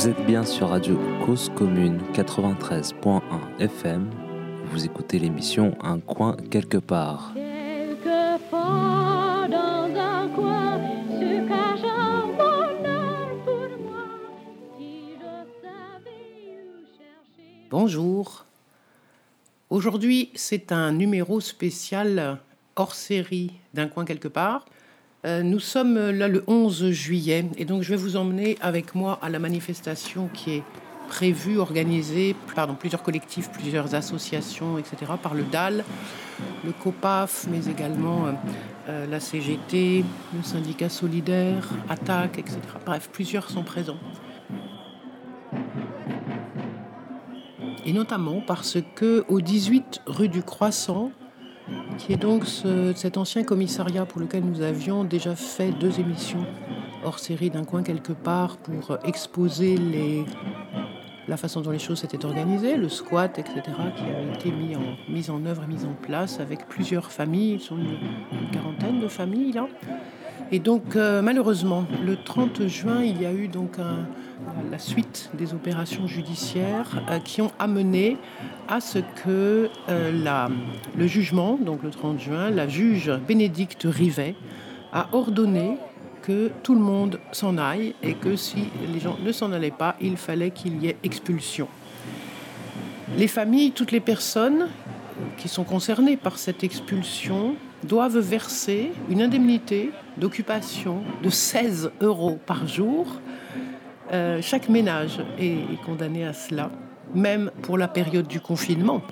Vous 0.00 0.08
êtes 0.08 0.24
bien 0.24 0.46
sur 0.46 0.70
Radio 0.70 0.98
Cause 1.26 1.52
Commune 1.54 2.00
93.1 2.14 3.20
FM. 3.58 4.08
Vous 4.64 4.86
écoutez 4.86 5.18
l'émission 5.18 5.76
Un 5.82 6.00
coin 6.00 6.38
quelque 6.50 6.78
part. 6.78 7.34
Bonjour. 17.68 18.46
Aujourd'hui, 19.68 20.30
c'est 20.34 20.72
un 20.72 20.92
numéro 20.92 21.42
spécial 21.42 22.38
hors 22.74 22.94
série 22.94 23.52
d'un 23.74 23.88
coin 23.88 24.06
quelque 24.06 24.28
part. 24.28 24.64
Euh, 25.26 25.42
nous 25.42 25.58
sommes 25.60 25.98
là 25.98 26.28
le 26.28 26.42
11 26.46 26.92
juillet 26.92 27.44
et 27.58 27.66
donc 27.66 27.82
je 27.82 27.90
vais 27.90 27.96
vous 27.96 28.16
emmener 28.16 28.56
avec 28.62 28.94
moi 28.94 29.18
à 29.20 29.28
la 29.28 29.38
manifestation 29.38 30.30
qui 30.32 30.52
est 30.52 30.62
prévue, 31.08 31.58
organisée 31.58 32.34
par 32.54 32.74
plusieurs 32.76 33.02
collectifs, 33.02 33.50
plusieurs 33.50 33.94
associations, 33.94 34.78
etc., 34.78 35.12
par 35.20 35.34
le 35.34 35.42
DAL, 35.42 35.84
le 36.64 36.72
COPAF, 36.72 37.46
mais 37.50 37.66
également 37.66 38.26
euh, 38.26 38.32
euh, 38.88 39.06
la 39.08 39.20
CGT, 39.20 40.04
le 40.34 40.42
syndicat 40.42 40.88
solidaire, 40.88 41.68
Attaque, 41.88 42.38
etc. 42.38 42.58
Bref, 42.86 43.10
plusieurs 43.12 43.50
sont 43.50 43.64
présents. 43.64 43.98
Et 47.84 47.92
notamment 47.92 48.40
parce 48.46 48.78
que 48.94 49.24
au 49.28 49.40
18 49.40 50.02
rue 50.06 50.28
du 50.28 50.42
Croissant, 50.42 51.10
qui 51.98 52.12
est 52.12 52.16
donc 52.16 52.44
cet 52.94 53.16
ancien 53.16 53.44
commissariat 53.44 54.06
pour 54.06 54.20
lequel 54.20 54.44
nous 54.44 54.62
avions 54.62 55.04
déjà 55.04 55.34
fait 55.36 55.70
deux 55.72 56.00
émissions 56.00 56.46
hors 57.04 57.18
série 57.18 57.50
d'un 57.50 57.64
coin 57.64 57.82
quelque 57.82 58.12
part 58.12 58.56
pour 58.58 58.98
exposer 59.04 59.76
la 61.28 61.36
façon 61.36 61.60
dont 61.60 61.70
les 61.70 61.78
choses 61.78 62.00
s'étaient 62.00 62.24
organisées, 62.24 62.76
le 62.76 62.88
squat, 62.88 63.38
etc., 63.38 63.62
qui 63.96 64.02
avait 64.04 64.34
été 64.34 64.50
mis 64.50 65.30
en, 65.30 65.46
œuvre 65.46 65.62
et 65.64 65.66
mis 65.66 65.84
en 65.84 65.94
place 66.02 66.40
avec 66.40 66.66
plusieurs 66.66 67.10
familles, 67.10 67.54
ils 67.54 67.60
sont 67.60 67.76
une, 67.76 68.50
quarantaine 68.52 69.00
de 69.00 69.08
familles 69.08 69.52
là. 69.52 69.68
Et 70.52 70.58
donc, 70.58 70.96
euh, 70.96 71.22
malheureusement, 71.22 71.84
le 72.04 72.16
30 72.16 72.66
juin, 72.66 73.02
il 73.02 73.20
y 73.20 73.26
a 73.26 73.32
eu 73.32 73.48
donc 73.48 73.78
la 74.70 74.78
suite 74.78 75.30
des 75.34 75.52
opérations 75.52 76.06
judiciaires 76.06 77.02
euh, 77.10 77.18
qui 77.18 77.42
ont 77.42 77.52
amené 77.58 78.16
à 78.68 78.80
ce 78.80 78.98
que 78.98 79.68
euh, 79.88 80.24
la, 80.24 80.48
le 80.96 81.06
jugement, 81.06 81.58
donc 81.60 81.82
le 81.82 81.90
30 81.90 82.20
juin, 82.20 82.50
la 82.50 82.68
juge 82.68 83.10
Bénédicte 83.26 83.86
Rivet 83.88 84.34
a 84.92 85.08
ordonné 85.12 85.76
que 86.22 86.50
tout 86.62 86.74
le 86.74 86.80
monde 86.80 87.18
s'en 87.32 87.58
aille 87.58 87.94
et 88.02 88.14
que 88.14 88.36
si 88.36 88.68
les 88.92 89.00
gens 89.00 89.16
ne 89.24 89.32
s'en 89.32 89.52
allaient 89.52 89.70
pas, 89.70 89.96
il 90.00 90.16
fallait 90.16 90.50
qu'il 90.50 90.82
y 90.82 90.88
ait 90.88 90.96
expulsion. 91.02 91.68
Les 93.16 93.28
familles, 93.28 93.72
toutes 93.72 93.92
les 93.92 94.00
personnes 94.00 94.68
qui 95.36 95.48
sont 95.48 95.64
concernées 95.64 96.16
par 96.16 96.38
cette 96.38 96.62
expulsion 96.62 97.54
doivent 97.84 98.18
verser 98.18 98.92
une 99.08 99.22
indemnité 99.22 99.90
d'occupation 100.20 101.02
de 101.22 101.30
16 101.30 101.90
euros 102.00 102.38
par 102.46 102.68
jour. 102.68 103.06
Euh, 104.12 104.40
chaque 104.42 104.68
ménage 104.68 105.20
est 105.38 105.82
condamné 105.84 106.24
à 106.24 106.32
cela, 106.32 106.70
même 107.14 107.50
pour 107.62 107.78
la 107.78 107.88
période 107.88 108.28
du 108.28 108.40
confinement. 108.40 109.02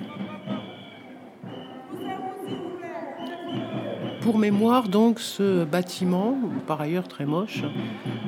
Pour 4.28 4.38
mémoire, 4.38 4.90
donc, 4.90 5.20
ce 5.20 5.64
bâtiment, 5.64 6.36
par 6.66 6.82
ailleurs 6.82 7.08
très 7.08 7.24
moche, 7.24 7.62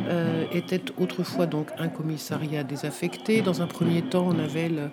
euh, 0.09 0.47
était 0.51 0.81
autrefois 0.99 1.45
donc 1.45 1.67
un 1.79 1.89
commissariat 1.89 2.65
désaffecté. 2.65 3.43
Dans 3.43 3.61
un 3.61 3.67
premier 3.67 4.01
temps, 4.01 4.27
on 4.27 4.39
avait 4.39 4.71
euh, 4.73 4.89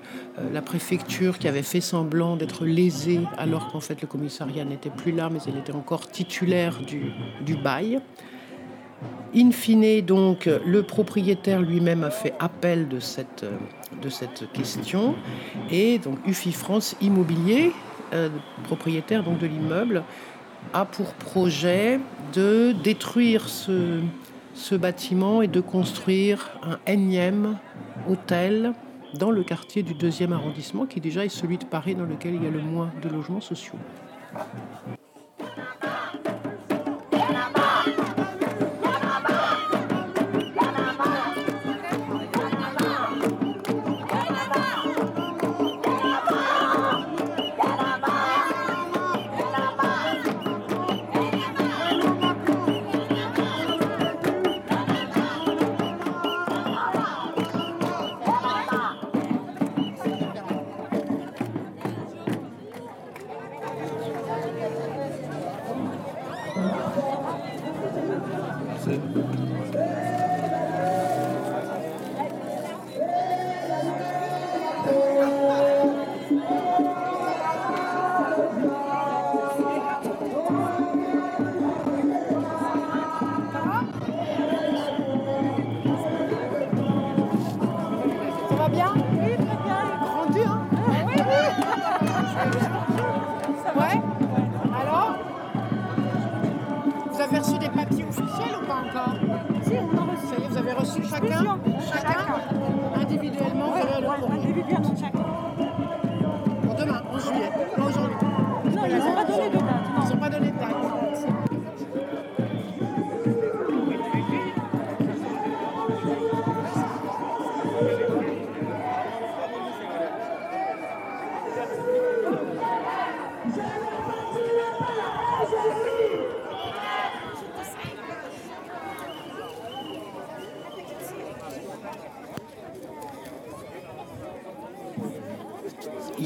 la 0.52 0.62
préfecture 0.62 1.40
qui 1.40 1.48
avait 1.48 1.64
fait 1.64 1.80
semblant 1.80 2.36
d'être 2.36 2.66
lésée, 2.66 3.22
alors 3.38 3.70
qu'en 3.70 3.80
fait 3.80 4.02
le 4.02 4.08
commissariat 4.09 4.66
n'était 4.66 4.90
plus 4.90 5.14
là, 5.14 5.30
mais 5.31 5.40
elle 5.48 5.58
était 5.58 5.74
encore 5.74 6.09
titulaire 6.09 6.81
du, 6.81 7.56
bail. 7.56 8.02
In 9.34 9.52
fine, 9.52 10.02
donc, 10.02 10.50
le 10.66 10.84
propriétaire 10.84 11.62
lui-même 11.62 12.04
a 12.04 12.12
fait 12.12 12.34
appel 12.38 12.90
de 12.90 13.00
cette, 13.00 13.46
cette 14.10 14.52
question. 14.52 15.16
Et 15.72 16.00
donc, 16.00 16.18
UFI 16.28 16.52
France 16.52 16.98
Immobilier, 17.00 17.72
euh, 18.14 18.30
propriétaire 18.64 19.24
donc, 19.24 19.38
de 19.38 19.48
l'immeuble, 19.48 20.04
a 20.73 20.85
pour 20.85 21.13
projet 21.13 22.00
de 22.34 22.73
détruire 22.84 23.47
ce, 23.50 24.01
bâtiment 24.75 25.41
et 25.41 25.47
de 25.47 25.62
construire 25.62 26.59
un 26.63 26.78
énième 26.91 27.57
hôtel 28.09 28.73
dans 29.13 29.31
le 29.31 29.44
quartier 29.44 29.84
du 29.84 29.94
deuxième 29.94 30.34
arrondissement, 30.34 30.85
qui 30.85 31.00
déjà 31.00 31.25
est 31.25 31.29
celui 31.29 31.57
de 31.57 31.66
Paris 31.66 31.95
dans 31.95 32.06
lequel 32.06 32.35
il 32.35 32.44
y 32.44 32.47
a 32.47 32.51
le 32.51 32.62
moins 32.62 32.91
de 33.01 33.09
logements 33.09 33.41
sociaux. 33.41 33.79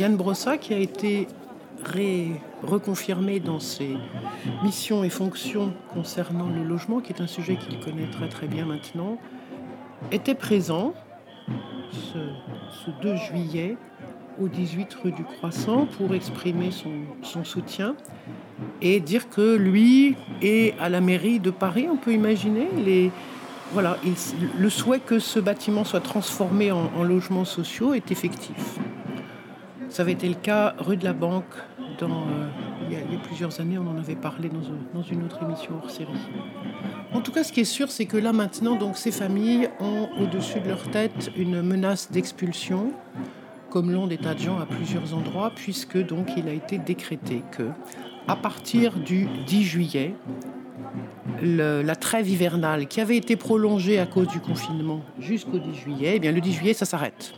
Yann 0.02 0.16
Brossa 0.16 0.58
qui 0.58 0.74
a 0.74 0.80
été 0.80 1.28
reconfirmé 2.64 3.40
dans 3.40 3.60
ses 3.60 3.98
missions 4.64 5.04
et 5.04 5.12
fonctions 5.12 5.74
concernant 5.94 6.50
le 6.50 6.64
logement, 6.64 7.02
qui 7.02 7.14
est 7.14 7.22
un 7.22 7.28
sujet 7.28 7.56
qu'il 7.56 7.80
connaît 7.80 8.10
très 8.28 8.48
bien 8.48 8.66
maintenant, 8.66 9.20
était 10.12 10.34
présent 10.34 10.96
ce, 11.92 12.18
2 13.04 13.16
juillet 13.16 13.78
au 14.42 14.48
18 14.48 14.92
rue 15.04 15.12
du 15.12 15.24
Croissant 15.24 15.86
pour 15.86 16.16
exprimer 16.16 16.72
son, 16.72 17.44
soutien 17.44 17.96
et 18.82 19.00
dire 19.02 19.30
que 19.30 19.56
lui 19.56 20.16
et 20.42 20.74
à 20.80 20.90
la 20.90 21.00
mairie 21.00 21.40
de 21.40 21.52
Paris, 21.52 21.88
on 21.92 21.98
peut 21.98 22.14
imaginer 22.14 22.68
le 23.76 24.70
souhait 24.70 25.00
que 25.00 25.20
ce 25.20 25.40
bâtiment 25.40 25.84
soit 25.84 26.02
transformé 26.02 26.72
en 26.72 27.04
logements 27.04 27.46
sociaux 27.46 27.94
est 27.94 28.12
effectif. 28.12 28.80
Avait 30.02 30.14
été 30.14 30.28
le 30.28 30.34
cas 30.34 30.74
rue 30.80 30.98
de 30.98 31.04
la 31.04 31.14
Banque 31.14 31.54
euh, 32.02 32.48
il, 32.90 32.94
y 32.94 32.96
a, 32.96 33.20
plusieurs 33.20 33.62
années, 33.62 33.78
on 33.78 33.88
en 33.88 34.00
avait 34.00 34.16
parlé 34.16 34.50
dans, 34.50 34.62
dans, 34.96 35.04
une 35.04 35.26
autre 35.26 35.44
émission 35.44 35.74
hors 35.76 35.92
série. 35.92 36.10
En 37.14 37.22
tout 37.22 37.32
cas, 37.32 37.44
ce 37.44 37.52
qui 37.52 37.60
est 37.60 37.66
sûr, 37.66 37.92
c'est 37.92 38.08
que 38.08 38.18
là 38.18 38.34
maintenant, 38.34 38.76
donc, 38.76 38.98
ces 38.98 39.12
familles 39.12 39.70
ont 39.80 40.10
au-dessus 40.20 40.60
de 40.60 40.70
leur 40.70 40.90
tête 40.90 41.30
une 41.38 41.62
menace 41.62 42.12
d'expulsion, 42.12 42.94
comme 43.70 43.92
l'ont 43.92 44.08
des 44.08 44.18
tas 44.18 44.34
de 44.34 44.40
gens 44.40 44.58
à 44.60 44.66
plusieurs 44.66 45.14
endroits, 45.14 45.52
puisque 45.56 46.04
donc 46.04 46.30
il 46.36 46.50
a 46.50 46.54
été 46.54 46.80
décrété 46.80 47.44
que, 47.52 47.70
à 48.28 48.36
partir 48.36 48.98
du 48.98 49.28
10 49.46 49.64
juillet, 49.64 50.16
la 51.44 51.96
trêve 51.96 52.28
hivernale 52.28 52.88
qui 52.88 53.02
avait 53.02 53.18
été 53.18 53.36
prolongée 53.36 54.00
à 54.00 54.08
cause 54.08 54.30
du 54.30 54.40
confinement 54.40 55.02
jusqu'au 55.20 55.60
10 55.60 55.76
juillet, 55.76 56.14
eh 56.16 56.20
bien 56.20 56.32
le 56.32 56.42
10 56.42 56.54
juillet, 56.54 56.74
ça 56.74 56.86
s'arrête. 56.86 57.34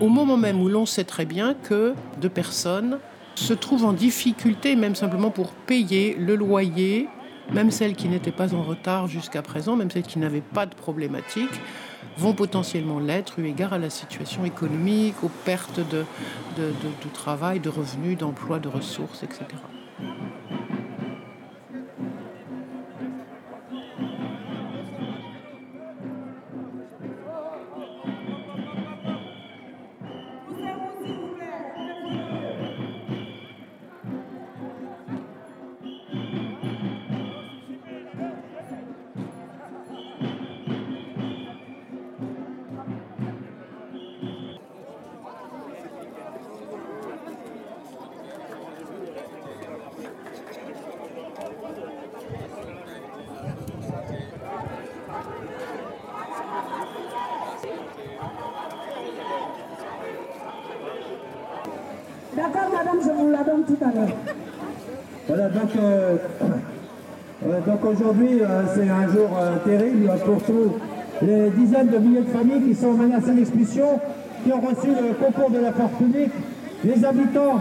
Au 0.00 0.08
moment 0.08 0.36
même 0.36 0.60
où 0.60 0.68
l'on 0.68 0.86
sait 0.86 1.04
très 1.04 1.24
bien 1.24 1.54
que 1.54 1.94
deux 2.20 2.28
personnes 2.28 2.98
se 3.34 3.52
trouvent 3.52 3.84
en 3.84 3.92
difficulté, 3.92 4.76
même 4.76 4.94
simplement 4.94 5.30
pour 5.30 5.52
payer 5.52 6.14
le 6.18 6.34
loyer, 6.34 7.08
même 7.52 7.70
celles 7.70 7.94
qui 7.94 8.08
n'étaient 8.08 8.32
pas 8.32 8.54
en 8.54 8.62
retard 8.62 9.06
jusqu'à 9.06 9.42
présent, 9.42 9.76
même 9.76 9.90
celles 9.90 10.02
qui 10.02 10.18
n'avaient 10.18 10.40
pas 10.40 10.66
de 10.66 10.74
problématique, 10.74 11.60
vont 12.16 12.34
potentiellement 12.34 12.98
l'être 12.98 13.38
eu 13.38 13.46
égard 13.46 13.72
à 13.72 13.78
la 13.78 13.90
situation 13.90 14.44
économique, 14.44 15.22
aux 15.22 15.30
pertes 15.44 15.80
de, 15.90 16.04
de 16.58 17.08
travail, 17.12 17.60
de 17.60 17.68
revenus, 17.68 18.18
d'emplois, 18.18 18.58
de 18.58 18.68
ressources, 18.68 19.22
etc. 19.22 19.46
aujourd'hui, 68.12 68.40
euh, 68.42 68.62
c'est 68.74 68.88
un 68.88 69.08
jour 69.12 69.28
terrible 69.64 70.10
pour 70.24 70.42
tous. 70.42 70.72
Les 71.22 71.50
dizaines 71.50 71.88
de 71.88 71.98
milliers 71.98 72.22
de 72.22 72.30
familles 72.30 72.62
qui 72.68 72.74
sont 72.74 72.92
menacées 72.92 73.32
d'expulsion, 73.32 74.00
qui 74.44 74.52
ont 74.52 74.60
reçu 74.60 74.88
le 74.88 75.14
concours 75.14 75.50
de 75.50 75.58
la 75.60 75.72
force 75.72 75.92
publique, 75.92 76.32
les 76.84 77.04
habitants 77.04 77.60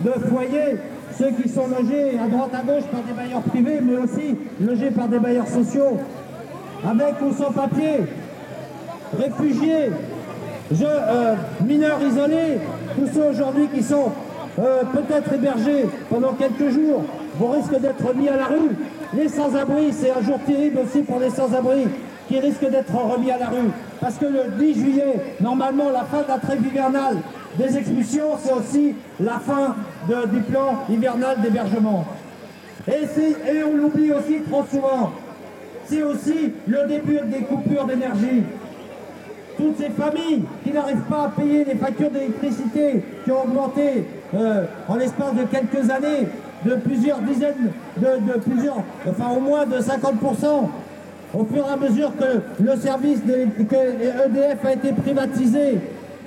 de 0.00 0.10
foyers, 0.10 0.76
ceux 1.18 1.30
qui 1.30 1.48
sont 1.48 1.66
logés 1.66 2.18
à 2.18 2.28
droite 2.28 2.50
à 2.54 2.62
gauche 2.62 2.84
par 2.84 3.02
des 3.02 3.12
bailleurs 3.12 3.42
privés, 3.42 3.80
mais 3.82 3.96
aussi 3.96 4.36
logés 4.60 4.90
par 4.90 5.08
des 5.08 5.18
bailleurs 5.18 5.48
sociaux, 5.48 5.98
avec 6.88 7.14
ou 7.20 7.32
sans 7.32 7.50
papier, 7.50 8.04
réfugiés, 9.18 9.90
mineurs 11.66 12.00
isolés, 12.02 12.58
tous 12.96 13.12
ceux 13.12 13.30
aujourd'hui 13.30 13.68
qui 13.74 13.82
sont 13.82 14.12
euh, 14.58 14.82
peut-être 14.92 15.32
hébergés 15.32 15.86
pendant 16.08 16.32
quelques 16.34 16.70
jours, 16.70 17.02
vont 17.38 17.50
risquer 17.50 17.80
d'être 17.80 18.14
mis 18.14 18.28
à 18.28 18.36
la 18.36 18.44
rue. 18.44 18.76
Les 19.12 19.28
sans-abri, 19.28 19.92
c'est 19.92 20.10
un 20.10 20.22
jour 20.22 20.38
terrible 20.46 20.78
aussi 20.78 21.02
pour 21.02 21.18
les 21.18 21.30
sans-abri 21.30 21.88
qui 22.28 22.38
risquent 22.38 22.70
d'être 22.70 22.94
remis 22.94 23.30
à 23.32 23.38
la 23.38 23.48
rue. 23.48 23.70
Parce 24.00 24.16
que 24.16 24.26
le 24.26 24.44
10 24.56 24.74
juillet, 24.74 25.14
normalement, 25.40 25.90
la 25.90 26.04
fin 26.04 26.22
de 26.22 26.28
la 26.28 26.38
trêve 26.38 26.64
hivernale 26.64 27.16
des 27.58 27.76
expulsions, 27.76 28.38
c'est 28.40 28.52
aussi 28.52 28.94
la 29.18 29.40
fin 29.40 29.74
du 30.06 30.40
plan 30.42 30.84
hivernal 30.88 31.40
d'hébergement. 31.40 32.04
Et, 32.86 33.62
on 33.64 33.76
l'oublie 33.76 34.12
aussi 34.12 34.40
trop 34.48 34.64
souvent. 34.70 35.12
C'est 35.86 36.02
aussi 36.02 36.52
le 36.68 36.86
début 36.86 37.18
des 37.24 37.40
coupures 37.40 37.84
d'énergie 37.84 38.44
toutes 39.56 39.76
ces 39.76 39.90
familles 39.90 40.44
qui 40.64 40.72
n'arrivent 40.72 41.04
pas 41.10 41.24
à 41.24 41.28
payer 41.28 41.64
les 41.64 41.74
factures 41.74 42.10
d'électricité 42.10 43.04
qui 43.24 43.30
ont 43.30 43.42
augmenté 43.42 44.06
euh, 44.34 44.64
en 44.88 44.94
l'espace 44.94 45.34
de 45.34 45.42
quelques 45.44 45.90
années 45.90 46.28
de 46.64 46.74
plusieurs 46.76 47.20
dizaines, 47.20 47.72
de, 47.96 48.38
plusieurs, 48.40 48.82
enfin 49.08 49.30
au 49.36 49.40
moins 49.40 49.66
de 49.66 49.76
50%, 49.76 50.46
au 51.32 51.44
fur 51.44 51.64
et 51.66 51.72
à 51.72 51.76
mesure 51.76 52.12
que 52.16 52.62
le 52.62 52.76
service 52.76 53.24
de, 53.24 53.46
que 53.64 53.76
EDF 53.76 54.64
a 54.64 54.72
été 54.72 54.92
privatisé, 54.92 55.78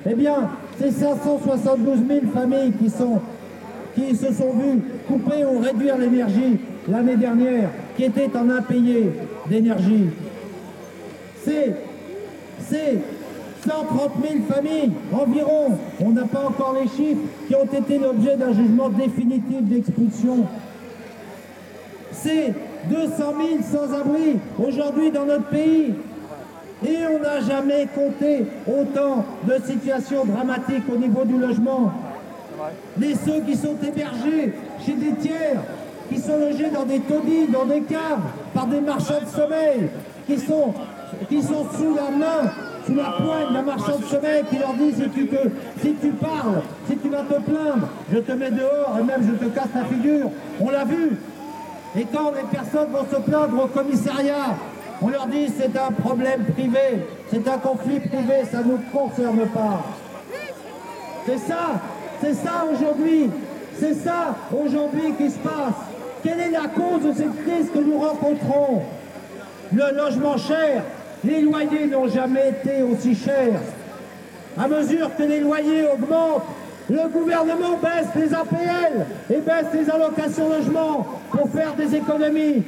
eh 0.09 0.15
bien, 0.15 0.49
ces 0.79 0.91
572 0.91 1.99
000 2.07 2.19
familles 2.33 2.73
qui, 2.73 2.89
sont, 2.89 3.19
qui 3.95 4.15
se 4.15 4.33
sont 4.33 4.53
vues 4.53 4.81
couper 5.07 5.45
ou 5.45 5.59
réduire 5.59 5.97
l'énergie 5.97 6.59
l'année 6.89 7.15
dernière, 7.15 7.69
qui 7.95 8.05
étaient 8.05 8.29
en 8.35 8.49
impayé 8.49 9.11
d'énergie, 9.49 10.09
c'est, 11.45 11.75
c'est 13.63 13.69
130 13.69 14.11
000 14.21 14.43
familles 14.49 14.91
environ, 15.13 15.77
on 16.01 16.09
n'a 16.09 16.23
pas 16.23 16.45
encore 16.47 16.75
les 16.79 16.87
chiffres, 16.87 17.21
qui 17.47 17.55
ont 17.55 17.65
été 17.65 17.97
l'objet 17.97 18.35
d'un 18.35 18.53
jugement 18.53 18.89
définitif 18.89 19.61
d'expulsion. 19.61 20.45
C'est 22.11 22.53
200 22.89 23.11
000 23.17 23.27
sans-abri 23.71 24.39
aujourd'hui 24.59 25.11
dans 25.11 25.25
notre 25.25 25.45
pays. 25.45 25.93
Et 26.85 26.97
on 27.09 27.19
n'a 27.21 27.39
jamais 27.39 27.87
compté 27.95 28.45
autant 28.67 29.23
de 29.47 29.53
situations 29.65 30.25
dramatiques 30.25 30.83
au 30.93 30.97
niveau 30.97 31.23
du 31.23 31.37
logement. 31.37 31.93
Les 32.97 33.15
ceux 33.15 33.41
qui 33.41 33.55
sont 33.55 33.75
hébergés 33.81 34.53
chez 34.85 34.93
des 34.93 35.13
tiers, 35.15 35.61
qui 36.09 36.19
sont 36.19 36.37
logés 36.37 36.69
dans 36.69 36.83
des 36.83 36.99
taudis, 36.99 37.47
dans 37.47 37.65
des 37.65 37.81
caves, 37.81 38.21
par 38.53 38.67
des 38.67 38.81
marchands 38.81 39.21
de 39.21 39.29
sommeil, 39.29 39.89
qui 40.27 40.37
sont 40.37 40.73
sous 41.77 41.95
la 41.95 42.11
main 42.11 42.51
sous 42.85 42.95
la 42.95 43.11
poigne 43.11 43.53
d'un 43.53 43.61
marchand 43.61 43.97
de 43.97 44.03
sommeil 44.03 44.43
qui 44.49 44.57
leur 44.57 44.73
dit 44.73 44.91
si 44.93 45.09
tu, 45.09 45.29
si 45.81 45.93
tu 45.95 46.09
parles, 46.11 46.61
si 46.87 46.97
tu 46.97 47.09
vas 47.09 47.21
te 47.21 47.41
plaindre, 47.41 47.87
je 48.11 48.17
te 48.19 48.31
mets 48.33 48.51
dehors 48.51 48.97
et 48.99 49.03
même 49.03 49.21
je 49.21 49.45
te 49.45 49.49
casse 49.53 49.69
la 49.73 49.85
figure. 49.85 50.29
On 50.59 50.69
l'a 50.69 50.83
vu. 50.83 51.17
Et 51.95 52.05
quand 52.05 52.31
les 52.31 52.57
personnes 52.57 52.91
vont 52.91 53.05
se 53.09 53.21
plaindre 53.21 53.63
au 53.63 53.67
commissariat, 53.67 54.55
on 55.01 55.09
leur 55.09 55.27
dit 55.27 55.47
c'est 55.57 55.77
un 55.77 55.91
problème 55.91 56.43
privé, 56.53 57.05
c'est 57.29 57.47
un 57.47 57.57
conflit 57.57 57.99
privé, 57.99 58.45
ça 58.51 58.59
ne 58.59 58.71
nous 58.71 58.79
concerne 58.91 59.45
pas. 59.47 59.83
C'est 61.25 61.37
ça, 61.37 61.79
c'est 62.21 62.33
ça 62.33 62.65
aujourd'hui, 62.71 63.29
c'est 63.79 63.93
ça 63.93 64.35
aujourd'hui 64.51 65.13
qui 65.17 65.29
se 65.29 65.37
passe. 65.39 65.75
Quelle 66.23 66.39
est 66.39 66.51
la 66.51 66.67
cause 66.67 67.03
de 67.05 67.13
cette 67.13 67.45
crise 67.45 67.69
que 67.69 67.79
nous 67.79 67.99
rencontrons? 67.99 68.81
Le 69.73 69.95
logement 69.95 70.37
cher, 70.37 70.83
les 71.23 71.41
loyers 71.41 71.87
n'ont 71.87 72.07
jamais 72.07 72.49
été 72.49 72.81
aussi 72.81 73.15
chers. 73.15 73.61
À 74.57 74.67
mesure 74.67 75.09
que 75.15 75.23
les 75.23 75.39
loyers 75.39 75.85
augmentent, 75.91 76.43
le 76.89 77.07
gouvernement 77.09 77.77
baisse 77.81 78.09
les 78.15 78.33
APL 78.33 79.05
et 79.31 79.39
baisse 79.39 79.65
les 79.73 79.89
allocations 79.89 80.49
logement 80.49 81.07
pour 81.31 81.49
faire 81.49 81.73
des 81.75 81.95
économies. 81.95 82.63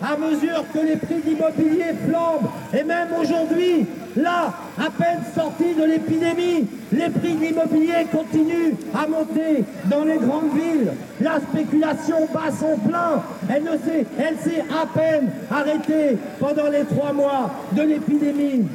À 0.00 0.16
mesure 0.16 0.64
que 0.72 0.78
les 0.78 0.96
prix 0.96 1.20
d'immobilier 1.24 1.92
flambent, 2.06 2.48
et 2.72 2.84
même 2.84 3.08
aujourd'hui, 3.20 3.86
Là, 4.16 4.52
à 4.76 4.90
peine 4.90 5.20
sortis 5.34 5.74
de 5.74 5.84
l'épidémie, 5.84 6.66
les 6.92 7.08
prix 7.08 7.34
de 7.34 7.44
l'immobilier 7.44 8.06
continuent 8.10 8.74
à 8.94 9.06
monter 9.06 9.64
dans 9.84 10.04
les 10.04 10.16
grandes 10.16 10.52
villes. 10.54 10.92
La 11.20 11.38
spéculation 11.40 12.26
bat 12.32 12.50
son 12.58 12.76
plein. 12.78 13.22
Elle 13.48 14.38
s'est, 14.38 14.64
à 14.70 14.86
peine 14.86 15.30
arrêtée 15.50 16.18
pendant 16.40 16.68
les 16.68 16.84
trois 16.84 17.12
mois 17.12 17.50
de 17.72 17.82
l'épidémie. 17.82 18.66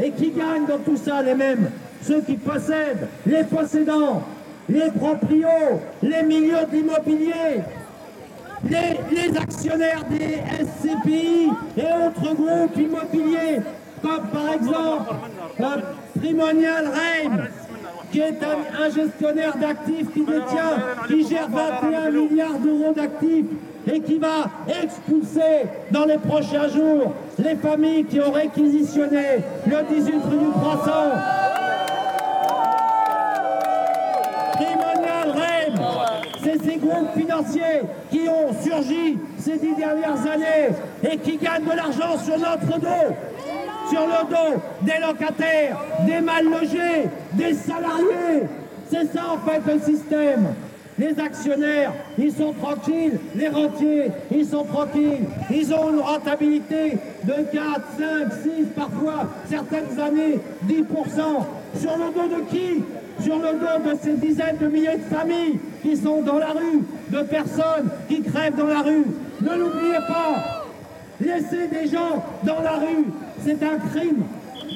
Et 0.00 0.10
qui 0.12 0.30
gagnent 0.30 0.66
dans 0.68 0.78
tout 0.78 0.96
ça? 0.96 1.22
Les 1.22 1.34
mêmes 1.34 1.70
Ceux 2.02 2.20
qui 2.20 2.34
possèdent, 2.34 3.08
les 3.26 3.42
possédants, 3.42 4.22
les 4.68 4.90
proprios, 4.96 5.80
les 6.02 6.22
milieux 6.22 6.66
d'immobilier, 6.70 7.62
les, 8.64 9.36
actionnaires 9.36 10.04
des 10.10 10.38
SCPI 10.64 11.50
et 11.76 11.82
autres 11.82 12.34
groupes 12.34 12.76
immobiliers, 12.76 13.60
comme 14.02 14.26
par 14.32 14.52
exemple 14.54 15.14
Primonial 16.18 16.86
Reim, 16.86 17.48
qui 18.10 18.20
est 18.20 18.38
un, 18.42 18.90
gestionnaire 18.90 19.56
d'actifs 19.58 20.12
qui 20.12 20.20
détient, 20.20 20.78
qui 21.06 21.28
gère 21.28 21.48
21 21.48 22.10
milliards 22.10 22.58
d'euros 22.58 22.92
d'actifs 22.94 23.46
et 23.86 24.00
qui 24.00 24.18
va 24.18 24.50
expulser 24.82 25.66
dans 25.90 26.04
les 26.04 26.18
prochains 26.18 26.68
jours 26.68 27.14
les 27.38 27.56
familles 27.56 28.04
qui 28.04 28.20
ont 28.20 28.32
réquisitionné 28.32 29.38
le 29.66 29.94
18 29.94 30.14
rue 30.24 30.38
du. 30.38 31.57
C'est 36.48 36.64
ces 36.64 36.76
groupes 36.76 37.12
financiers 37.16 37.82
qui 38.10 38.20
ont 38.28 38.52
surgi 38.62 39.18
ces 39.38 39.58
dix 39.58 39.74
dernières 39.74 40.20
années 40.20 40.74
et 41.08 41.16
qui 41.18 41.36
gagnent 41.36 41.64
de 41.64 41.76
l'argent 41.76 42.16
sur 42.18 42.38
notre 42.38 42.80
dos, 42.80 43.14
sur 43.90 44.00
le 44.00 44.30
dos 44.30 44.60
des 44.82 44.98
locataires, 45.06 45.78
des 46.06 46.20
mal 46.20 46.44
logés, 46.44 47.08
des 47.34 47.54
salariés. 47.54 48.46
C'est 48.90 49.12
ça 49.12 49.22
en 49.34 49.48
fait 49.48 49.60
le 49.70 49.80
système. 49.80 50.48
Les 50.98 51.16
actionnaires, 51.20 51.92
ils 52.18 52.32
sont 52.32 52.52
tranquilles. 52.54 53.20
Les 53.36 53.48
rentiers, 53.48 54.10
ils 54.32 54.44
sont 54.44 54.64
tranquilles. 54.64 55.26
Ils 55.48 55.72
ont 55.72 55.90
une 55.90 56.00
rentabilité 56.00 56.98
de 57.22 57.32
4, 57.32 57.52
5, 57.52 58.32
6, 58.42 58.66
parfois 58.74 59.28
certaines 59.48 60.00
années 60.00 60.40
10%. 60.66 60.82
Sur 61.80 61.96
le 61.98 62.12
dos 62.12 62.36
de 62.36 62.42
qui? 62.50 62.82
Sur 63.22 63.36
le 63.36 63.52
dos 63.58 63.90
de 63.90 63.98
ces 64.02 64.14
dizaines 64.14 64.58
de 64.60 64.66
milliers 64.68 64.96
de 64.96 65.14
familles 65.14 65.58
qui 65.82 65.96
sont 65.96 66.22
dans 66.22 66.38
la 66.38 66.52
rue, 66.52 66.84
de 67.08 67.22
personnes 67.22 67.88
qui 68.08 68.22
crèvent 68.22 68.56
dans 68.56 68.66
la 68.66 68.80
rue. 68.80 69.04
Ne 69.40 69.50
l'oubliez 69.50 70.00
pas, 70.06 70.64
laisser 71.20 71.66
des 71.68 71.88
gens 71.88 72.24
dans 72.44 72.62
la 72.62 72.72
rue, 72.72 73.06
c'est 73.44 73.62
un 73.62 73.78
crime. 73.90 74.24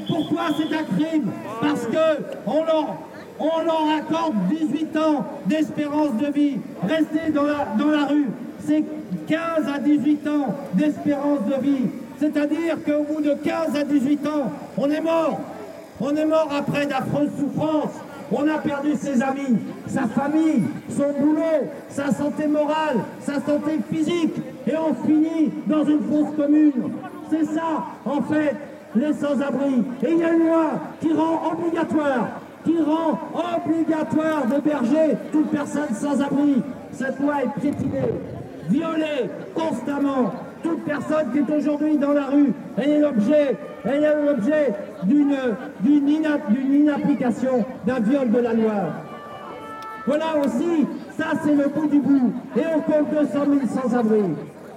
Pourquoi 0.08 0.48
c'est 0.56 0.74
un 0.74 0.84
crime? 0.96 1.30
Parce 1.60 1.86
que 1.86 2.22
on 2.46 2.64
leur 2.64 2.96
on 3.38 3.98
accorde 3.98 4.34
18 4.50 4.96
ans 4.98 5.24
d'espérance 5.46 6.16
de 6.18 6.26
vie. 6.32 6.58
Rester 6.82 7.32
dans 7.32 7.44
la, 7.44 7.66
dans 7.78 7.90
la 7.90 8.06
rue, 8.06 8.28
c'est 8.64 8.84
15 9.26 9.40
à 9.74 9.78
18 9.78 10.28
ans 10.28 10.54
d'espérance 10.74 11.40
de 11.46 11.62
vie. 11.62 11.86
C'est-à-dire 12.20 12.76
qu'au 12.84 13.02
bout 13.02 13.20
de 13.20 13.34
15 13.34 13.76
à 13.76 13.84
18 13.84 14.26
ans, 14.28 14.52
on 14.76 14.90
est 14.90 15.00
mort. 15.00 15.40
On 16.00 16.14
est 16.14 16.24
mort 16.24 16.48
après 16.56 16.86
d'affreuses 16.86 17.30
souffrances. 17.38 17.94
On 18.32 18.48
a 18.48 18.58
perdu 18.58 18.94
ses 18.96 19.22
amis, 19.22 19.58
sa 19.86 20.06
famille, 20.06 20.62
son 20.88 21.12
boulot, 21.20 21.68
sa 21.88 22.10
santé 22.10 22.46
morale, 22.46 22.98
sa 23.20 23.34
santé 23.34 23.78
physique. 23.92 24.34
Et 24.66 24.74
on 24.76 24.94
finit 25.06 25.50
dans 25.66 25.84
une 25.84 26.00
fosse 26.00 26.34
commune. 26.36 26.72
C'est 27.30 27.44
ça, 27.44 27.84
en 28.04 28.22
fait, 28.22 28.56
les 28.94 29.12
sans-abri. 29.12 29.82
Et 30.02 30.12
il 30.12 30.18
y 30.18 30.24
a 30.24 30.32
une 30.32 30.46
loi 30.46 30.70
qui 31.00 31.12
rend 31.12 31.52
obligatoire 31.52 32.40
qui 32.64 32.78
rend 32.80 33.18
obligatoire 33.34 34.46
d'héberger 34.46 35.16
toute 35.32 35.50
personne 35.50 35.94
sans 35.94 36.20
abri. 36.20 36.62
Cette 36.92 37.18
loi 37.20 37.42
est 37.42 37.60
piétinée, 37.60 38.12
violée 38.68 39.30
constamment. 39.54 40.32
Toute 40.62 40.84
personne 40.84 41.32
qui 41.32 41.38
est 41.38 41.56
aujourd'hui 41.56 41.98
dans 41.98 42.12
la 42.12 42.26
rue, 42.26 42.52
est 42.78 42.98
l'objet, 43.00 43.56
elle 43.84 44.04
est 44.04 44.24
l'objet 44.24 44.74
d'une, 45.04 45.36
inapplication, 46.70 47.64
d'un 47.86 48.00
viol 48.00 48.30
de 48.30 48.38
la 48.38 48.52
loi. 48.52 48.72
Voilà 50.06 50.36
aussi, 50.44 50.86
ça 51.16 51.26
c'est 51.42 51.54
le 51.54 51.68
bout 51.68 51.86
du 51.88 52.00
bout. 52.00 52.32
Et 52.56 52.62
on 52.74 52.80
compte 52.80 53.10
200 53.10 53.28
000 53.32 53.82
sans-abri 53.82 54.22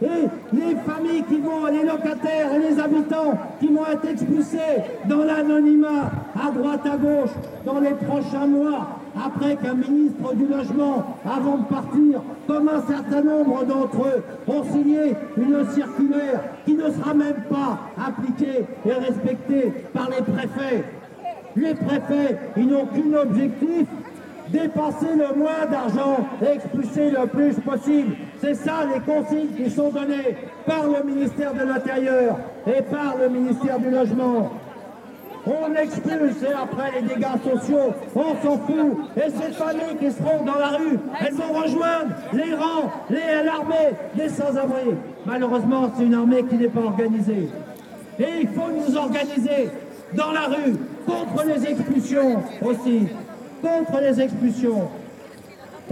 et 0.01 0.27
les 0.53 0.75
familles 0.75 1.23
qui 1.23 1.37
vont, 1.39 1.65
les 1.67 1.83
locataires 1.83 2.53
et 2.53 2.59
les 2.59 2.79
habitants 2.79 3.33
qui 3.59 3.67
vont 3.67 3.85
être 3.85 4.05
expulsés 4.09 4.57
dans 5.05 5.23
l'anonymat 5.23 6.11
à 6.35 6.51
droite 6.51 6.85
à 6.85 6.97
gauche 6.97 7.31
dans 7.65 7.79
les 7.79 7.91
prochains 7.91 8.47
mois, 8.47 8.99
après 9.15 9.55
qu'un 9.55 9.75
ministre 9.75 10.33
du 10.35 10.45
logement, 10.45 11.17
avant 11.25 11.57
de 11.57 11.65
partir, 11.65 12.21
comme 12.47 12.69
un 12.69 12.81
certain 12.81 13.21
nombre 13.21 13.63
d'entre 13.63 14.07
eux, 14.07 14.23
ont 14.47 14.63
signé 14.63 15.15
une 15.37 15.65
circulaire 15.71 16.41
qui 16.65 16.73
ne 16.73 16.89
sera 16.91 17.13
même 17.13 17.43
pas 17.49 17.79
appliquée 17.97 18.65
et 18.85 18.93
respectée 18.93 19.73
par 19.93 20.09
les 20.09 20.21
préfets. 20.21 20.83
Les 21.55 21.73
préfets, 21.73 22.37
ils 22.57 22.67
n'ont 22.67 22.85
qu'un 22.87 23.21
objectif, 23.21 23.87
dépenser 24.49 25.15
le 25.15 25.37
moins 25.37 25.65
d'argent 25.69 26.27
et 26.41 26.55
expulser 26.55 27.11
le 27.11 27.27
plus 27.27 27.55
possible. 27.55 28.15
C'est 28.41 28.55
ça 28.55 28.85
les 28.93 28.99
consignes 28.99 29.55
qui 29.55 29.69
sont 29.69 29.89
données 29.89 30.37
par 30.65 30.83
le 30.83 31.03
ministère 31.09 31.53
de 31.53 31.63
l'Intérieur 31.63 32.37
et 32.67 32.81
par 32.81 33.15
le 33.17 33.29
ministère 33.29 33.79
du 33.79 33.89
Logement. 33.89 34.51
On 35.47 35.75
expulse 35.75 36.41
et 36.41 36.53
après 36.53 36.91
les 36.95 37.07
dégâts 37.07 37.25
sociaux, 37.43 37.93
on 38.15 38.43
s'en 38.43 38.57
fout. 38.57 38.97
Et 39.15 39.29
ces 39.29 39.51
familles 39.51 39.97
qui 39.99 40.11
seront 40.11 40.43
dans 40.43 40.57
la 40.57 40.69
rue, 40.77 40.97
elles 41.21 41.33
vont 41.33 41.53
rejoindre 41.53 42.15
les 42.33 42.53
rangs, 42.53 42.91
l'armée 43.09 43.91
des 44.15 44.29
sans-abri. 44.29 44.95
Malheureusement, 45.25 45.91
c'est 45.95 46.03
une 46.03 46.15
armée 46.15 46.43
qui 46.43 46.55
n'est 46.55 46.67
pas 46.67 46.81
organisée. 46.81 47.49
Et 48.19 48.41
il 48.41 48.47
faut 48.47 48.71
nous 48.71 48.97
organiser 48.97 49.69
dans 50.13 50.31
la 50.31 50.47
rue 50.47 50.75
contre 51.05 51.45
les 51.45 51.65
expulsions 51.69 52.41
aussi 52.61 53.07
contre 53.65 54.01
les 54.01 54.21
expulsions. 54.21 54.89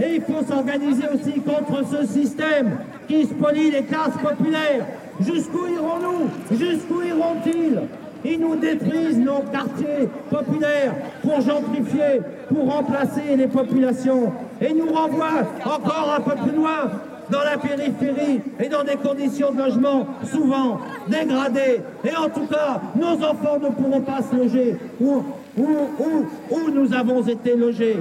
Et 0.00 0.16
il 0.16 0.22
faut 0.22 0.44
s'organiser 0.44 1.04
aussi 1.12 1.40
contre 1.40 1.84
ce 1.88 2.06
système 2.06 2.78
qui 3.06 3.24
spolie 3.26 3.70
les 3.70 3.84
classes 3.84 4.16
populaires. 4.22 4.86
Jusqu'où 5.20 5.66
irons-nous? 5.66 6.56
Jusqu'où 6.56 7.02
iront-ils? 7.02 7.80
Ils 8.24 8.40
nous 8.40 8.56
détruisent 8.56 9.18
nos 9.18 9.40
quartiers 9.52 10.08
populaires 10.30 10.94
pour 11.22 11.40
gentrifier, 11.40 12.22
pour 12.48 12.72
remplacer 12.72 13.36
les 13.36 13.46
populations. 13.46 14.32
Et 14.60 14.72
nous 14.72 14.92
renvoient 14.92 15.44
encore 15.64 16.14
un 16.16 16.20
peu 16.20 16.36
plus 16.42 16.56
loin 16.56 16.90
dans 17.30 17.42
la 17.42 17.56
périphérie 17.56 18.40
et 18.60 18.68
dans 18.68 18.84
des 18.84 18.96
conditions 18.96 19.52
de 19.52 19.58
logement 19.58 20.06
souvent 20.24 20.78
dégradées. 21.08 21.80
Et 22.04 22.16
en 22.16 22.28
tout 22.28 22.46
cas, 22.46 22.80
nos 22.96 23.14
enfants 23.24 23.58
ne 23.62 23.68
pourront 23.70 24.00
pas 24.00 24.20
se 24.22 24.36
loger 24.36 24.76
où, 25.00 25.22
nous 26.72 26.94
avons 26.94 27.22
été 27.22 27.56
logés. 27.56 27.98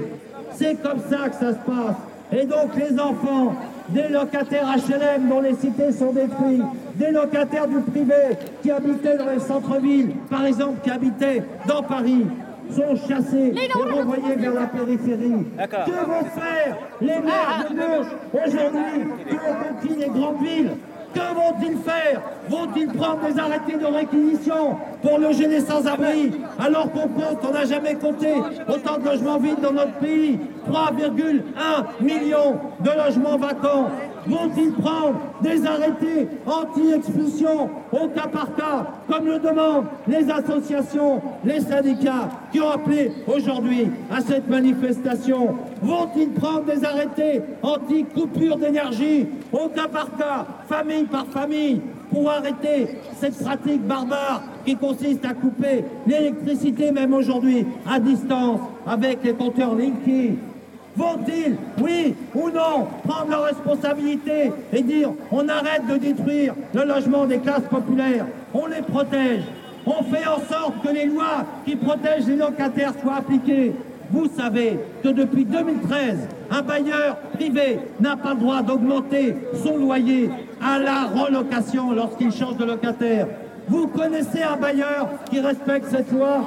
C'est 0.53 0.81
comme 0.81 0.99
ça 1.09 1.29
que 1.29 1.35
ça 1.35 1.51
se 1.51 1.59
passe. 1.65 1.95
Et 2.31 2.45
donc 2.45 2.75
les 2.77 2.99
enfants 2.99 3.53
des 3.89 4.07
locataires 4.07 4.75
HLM 4.75 5.29
dont 5.29 5.41
les 5.41 5.55
cités 5.55 5.91
sont 5.91 6.13
détruites, 6.13 6.63
des 6.95 7.11
locataires 7.11 7.67
du 7.67 7.79
privé 7.79 8.37
qui 8.61 8.71
habitaient 8.71 9.17
dans 9.17 9.29
les 9.29 9.39
centres-villes, 9.39 10.11
par 10.29 10.45
exemple 10.45 10.79
qui 10.83 10.89
habitaient 10.89 11.43
dans 11.67 11.83
Paris, 11.83 12.25
sont 12.71 12.95
chassés 13.07 13.53
et 13.55 13.71
renvoyés 13.73 14.35
vers 14.37 14.53
la 14.53 14.67
périphérie. 14.67 15.45
Que 15.57 16.05
vont 16.05 16.25
faire 16.33 16.77
les 17.01 17.19
maires 17.19 17.65
de 17.69 17.75
gauche 17.75 18.11
aujourd'hui 18.33 19.05
qui 19.29 19.35
ont 19.35 19.55
conquis 19.63 19.99
les 19.99 20.07
grandes 20.07 20.41
villes? 20.41 20.71
Que 21.13 21.19
vont-ils 21.19 21.77
faire? 21.77 22.21
Vont-ils 22.49 22.87
prendre 22.87 23.19
des 23.21 23.39
arrêtés 23.39 23.77
de 23.77 23.85
réquisition 23.85 24.77
pour 25.03 25.19
loger 25.19 25.47
les 25.47 25.59
sans-abri? 25.59 26.31
Alors 26.57 26.91
qu'on 26.91 27.07
compte, 27.07 27.37
on 27.47 27.53
n'a 27.53 27.65
jamais 27.65 27.93
compté 27.95 28.33
autant 28.67 28.97
de 28.97 29.05
logements 29.05 29.37
vides 29.37 29.61
dans 29.61 29.73
notre 29.73 29.93
pays. 29.99 30.39
3,1 30.67 32.03
millions 32.03 32.55
de 32.79 32.89
logements 32.89 33.37
vacants 33.37 33.89
vont-ils 34.27 34.71
prendre. 34.73 35.15
Des 35.41 35.65
arrêtés 35.65 36.27
anti-expulsion 36.45 37.69
au 37.91 38.07
cas 38.07 38.27
par 38.27 38.55
cas, 38.55 38.85
comme 39.09 39.25
le 39.25 39.39
demandent 39.39 39.85
les 40.07 40.29
associations, 40.29 41.21
les 41.43 41.59
syndicats 41.59 42.29
qui 42.51 42.61
ont 42.61 42.69
appelé 42.69 43.11
aujourd'hui 43.27 43.87
à 44.09 44.21
cette 44.21 44.47
manifestation. 44.49 45.55
Vont-ils 45.81 46.29
prendre 46.29 46.63
des 46.63 46.85
arrêtés 46.85 47.41
anti-coupure 47.61 48.57
d'énergie 48.57 49.27
au 49.51 49.67
cas 49.67 49.87
par 49.91 50.15
cas, 50.15 50.45
famille 50.69 51.03
par 51.05 51.25
famille, 51.25 51.81
pour 52.09 52.29
arrêter 52.29 52.87
cette 53.19 53.37
pratique 53.43 53.81
barbare 53.81 54.43
qui 54.65 54.75
consiste 54.75 55.25
à 55.25 55.33
couper 55.33 55.83
l'électricité 56.07 56.91
même 56.91 57.13
aujourd'hui 57.13 57.65
à 57.85 57.99
distance 57.99 58.61
avec 58.85 59.23
les 59.23 59.33
compteurs 59.33 59.75
Linky 59.75 60.37
Vont-ils, 60.95 61.55
oui 61.81 62.15
ou 62.35 62.49
non, 62.49 62.87
prendre 63.07 63.31
leurs 63.31 63.45
responsabilités 63.45 64.51
et 64.71 64.81
dire 64.83 65.09
on 65.31 65.47
arrête 65.49 65.87
de 65.87 65.97
détruire 65.97 66.53
le 66.73 66.83
logement 66.85 67.25
des 67.25 67.39
classes 67.39 67.67
populaires, 67.69 68.27
on 68.53 68.67
les 68.67 68.81
protège, 68.83 69.41
on 69.87 70.03
fait 70.03 70.27
en 70.27 70.39
sorte 70.39 70.81
que 70.83 70.93
les 70.93 71.05
lois 71.05 71.45
qui 71.65 71.75
protègent 71.75 72.27
les 72.27 72.35
locataires 72.35 72.93
soient 73.01 73.15
appliquées? 73.15 73.73
Vous 74.11 74.27
savez 74.37 74.77
que 75.03 75.09
depuis 75.09 75.45
2013, 75.45 76.27
un 76.51 76.61
bailleur 76.61 77.17
privé 77.33 77.79
n'a 77.99 78.15
pas 78.15 78.35
le 78.35 78.41
droit 78.41 78.61
d'augmenter 78.61 79.35
son 79.63 79.77
loyer 79.77 80.29
à 80.61 80.77
la 80.77 81.05
relocation 81.05 81.91
lorsqu'il 81.91 82.31
change 82.31 82.57
de 82.57 82.65
locataire. 82.65 83.27
Vous 83.67 83.87
connaissez 83.87 84.43
un 84.43 84.57
bailleur 84.57 85.09
qui 85.31 85.39
respecte 85.39 85.87
cette 85.89 86.11
loi? 86.11 86.41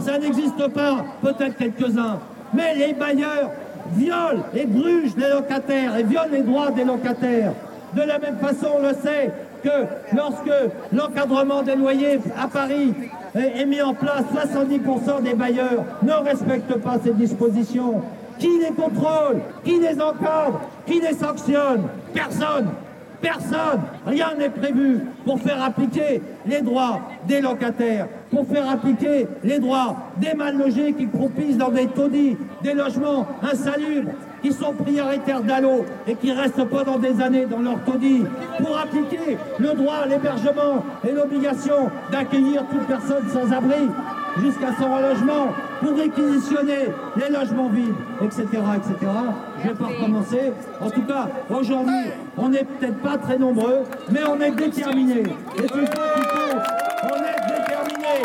Ça 0.00 0.18
n'existe 0.18 0.68
pas, 0.74 1.04
peut-être 1.22 1.56
quelques-uns. 1.56 2.18
Mais 2.54 2.74
les 2.74 2.92
bailleurs 2.94 3.50
violent 3.92 4.44
et 4.54 4.66
brugent 4.66 5.16
les 5.16 5.30
locataires 5.30 5.96
et 5.96 6.02
violent 6.02 6.30
les 6.32 6.42
droits 6.42 6.70
des 6.70 6.84
locataires. 6.84 7.52
De 7.94 8.02
la 8.02 8.18
même 8.18 8.38
façon, 8.38 8.68
on 8.78 8.82
le 8.82 8.94
sait 8.94 9.30
que 9.62 9.70
lorsque 10.14 10.50
l'encadrement 10.92 11.62
des 11.62 11.76
loyers 11.76 12.20
à 12.40 12.48
Paris 12.48 12.92
est 13.34 13.66
mis 13.66 13.82
en 13.82 13.94
place, 13.94 14.24
70% 14.32 15.22
des 15.22 15.34
bailleurs 15.34 15.84
ne 16.02 16.12
respectent 16.12 16.78
pas 16.78 16.96
ces 17.02 17.12
dispositions. 17.12 18.02
Qui 18.38 18.58
les 18.58 18.74
contrôle? 18.74 19.40
Qui 19.64 19.78
les 19.78 20.00
encadre? 20.00 20.60
Qui 20.86 21.00
les 21.00 21.14
sanctionne? 21.14 21.84
Personne 22.12 22.66
Personne, 23.24 23.80
rien 24.06 24.34
n'est 24.38 24.50
prévu 24.50 25.00
pour 25.24 25.40
faire 25.40 25.62
appliquer 25.62 26.20
les 26.44 26.60
droits 26.60 27.00
des 27.26 27.40
locataires, 27.40 28.06
pour 28.30 28.46
faire 28.46 28.68
appliquer 28.68 29.26
les 29.42 29.58
droits 29.58 29.96
des 30.18 30.34
mal 30.34 30.58
logés 30.58 30.92
qui 30.92 31.08
croupissent 31.08 31.56
dans 31.56 31.70
des 31.70 31.86
taudis, 31.86 32.36
des 32.62 32.74
logements 32.74 33.26
insalubres, 33.42 34.10
qui 34.42 34.52
sont 34.52 34.74
prioritaires 34.74 35.40
d'allô 35.40 35.86
et 36.06 36.16
qui 36.16 36.32
restent 36.32 36.64
pendant 36.64 36.98
des 36.98 37.18
années 37.22 37.46
dans 37.46 37.60
leur 37.60 37.82
taudis, 37.84 38.24
pour 38.58 38.76
appliquer 38.76 39.38
le 39.58 39.72
droit 39.72 40.00
à 40.04 40.06
l'hébergement 40.06 40.84
et 41.02 41.12
l'obligation 41.12 41.88
d'accueillir 42.12 42.66
toute 42.70 42.86
personne 42.86 43.24
sans 43.32 43.50
abri 43.50 43.88
jusqu'à 44.40 44.74
son 44.78 44.94
relogement, 44.94 45.48
pour 45.80 45.96
réquisitionner 45.96 46.88
les 47.16 47.28
logements 47.28 47.68
vides, 47.68 47.94
etc. 48.22 48.42
etc. 48.76 49.12
Je 49.62 49.68
ne 49.68 49.72
vais 49.72 49.78
pas 49.78 49.86
recommencer. 49.86 50.52
En 50.80 50.90
tout 50.90 51.02
cas, 51.02 51.28
aujourd'hui, 51.50 52.10
on 52.36 52.48
n'est 52.48 52.64
peut-être 52.64 52.98
pas 53.00 53.18
très 53.18 53.38
nombreux, 53.38 53.82
mais 54.10 54.20
on 54.24 54.40
est 54.40 54.50
déterminés. 54.50 55.22
Et 55.22 55.62
c'est 55.62 55.86
ça 55.86 56.02
faut. 56.28 56.58
On 57.04 57.16
est 57.16 57.40
déterminés. 57.48 58.24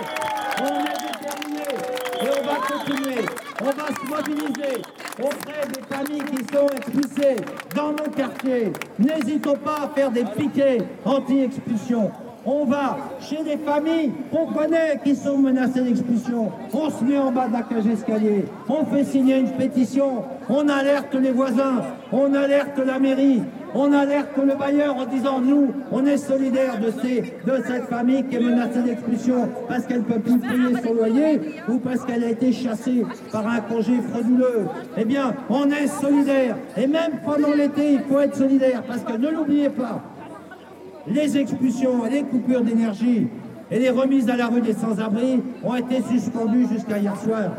On 0.61 0.79
est 0.79 0.99
déterminés. 1.07 1.75
Et 2.21 2.29
on 2.39 2.45
va 2.47 2.55
continuer. 2.67 3.25
On 3.61 3.65
va 3.65 3.87
se 3.87 4.03
mobiliser 4.09 4.81
auprès 5.21 5.67
des 5.67 5.95
familles 5.95 6.23
qui 6.23 6.55
sont 6.55 6.67
expulsées 6.77 7.35
dans 7.75 7.91
nos 7.91 8.09
quartiers. 8.15 8.71
N'hésitons 8.97 9.57
pas 9.57 9.81
à 9.83 9.89
faire 9.93 10.11
des 10.11 10.23
piquets 10.23 10.77
anti-expulsion. 11.05 12.11
On 12.51 12.65
va 12.65 12.97
chez 13.21 13.43
des 13.43 13.57
familles 13.57 14.11
qu'on 14.31 14.47
connaît 14.47 14.99
qui 15.03 15.15
sont 15.15 15.37
menacées 15.37 15.81
d'expulsion. 15.81 16.51
On 16.73 16.89
se 16.89 17.03
met 17.03 17.19
en 17.19 17.31
bas 17.31 17.47
de 17.47 17.53
la 17.53 17.61
cage 17.61 17.85
escalier. 17.85 18.45
On 18.67 18.83
fait 18.85 19.03
signer 19.03 19.37
une 19.37 19.51
pétition. 19.51 20.23
On 20.49 20.67
alerte 20.67 21.13
les 21.13 21.29
voisins. 21.29 21.83
On 22.11 22.33
alerte 22.33 22.79
la 22.83 22.97
mairie. 22.97 23.43
On 23.75 23.93
alerte 23.93 24.35
le 24.43 24.55
bailleur 24.55 24.97
en 24.97 25.05
disant 25.05 25.41
nous, 25.41 25.67
on 25.91 26.03
est 26.07 26.17
solidaire 26.17 26.79
de, 26.79 26.89
cette 26.89 27.83
famille 27.83 28.23
qui 28.23 28.37
est 28.37 28.39
menacée 28.39 28.81
d'expulsion 28.81 29.47
parce 29.67 29.85
qu'elle 29.85 29.99
ne 29.99 30.05
peut 30.05 30.19
plus 30.19 30.39
payer 30.39 30.81
son 30.83 30.95
loyer 30.95 31.39
ou 31.67 31.77
parce 31.77 32.03
qu'elle 32.03 32.23
a 32.23 32.31
été 32.31 32.51
chassée 32.51 33.05
par 33.31 33.47
un 33.47 33.59
congé 33.59 34.01
frauduleux. 34.11 34.65
Eh 34.97 35.05
bien, 35.05 35.35
on 35.51 35.69
est 35.69 35.85
solidaire. 35.85 36.57
Et 36.75 36.87
même 36.87 37.19
pendant 37.23 37.53
l'été, 37.53 37.93
il 37.93 37.99
faut 38.09 38.19
être 38.19 38.35
solidaire 38.35 38.81
parce 38.87 39.03
que 39.03 39.13
ne 39.13 39.29
l'oubliez 39.29 39.69
pas, 39.69 40.01
les 41.07 41.37
expulsions 41.37 42.05
et 42.05 42.09
les 42.09 42.23
coupures 42.23 42.61
d'énergie 42.61 43.27
et 43.71 43.79
les 43.79 43.89
remises 43.89 44.29
à 44.29 44.35
la 44.35 44.47
rue 44.47 44.61
des 44.61 44.73
sans-abri 44.73 45.41
ont 45.63 45.75
été 45.75 46.01
suspendues 46.01 46.67
jusqu'à 46.71 46.97
hier 46.97 47.15
soir. 47.15 47.51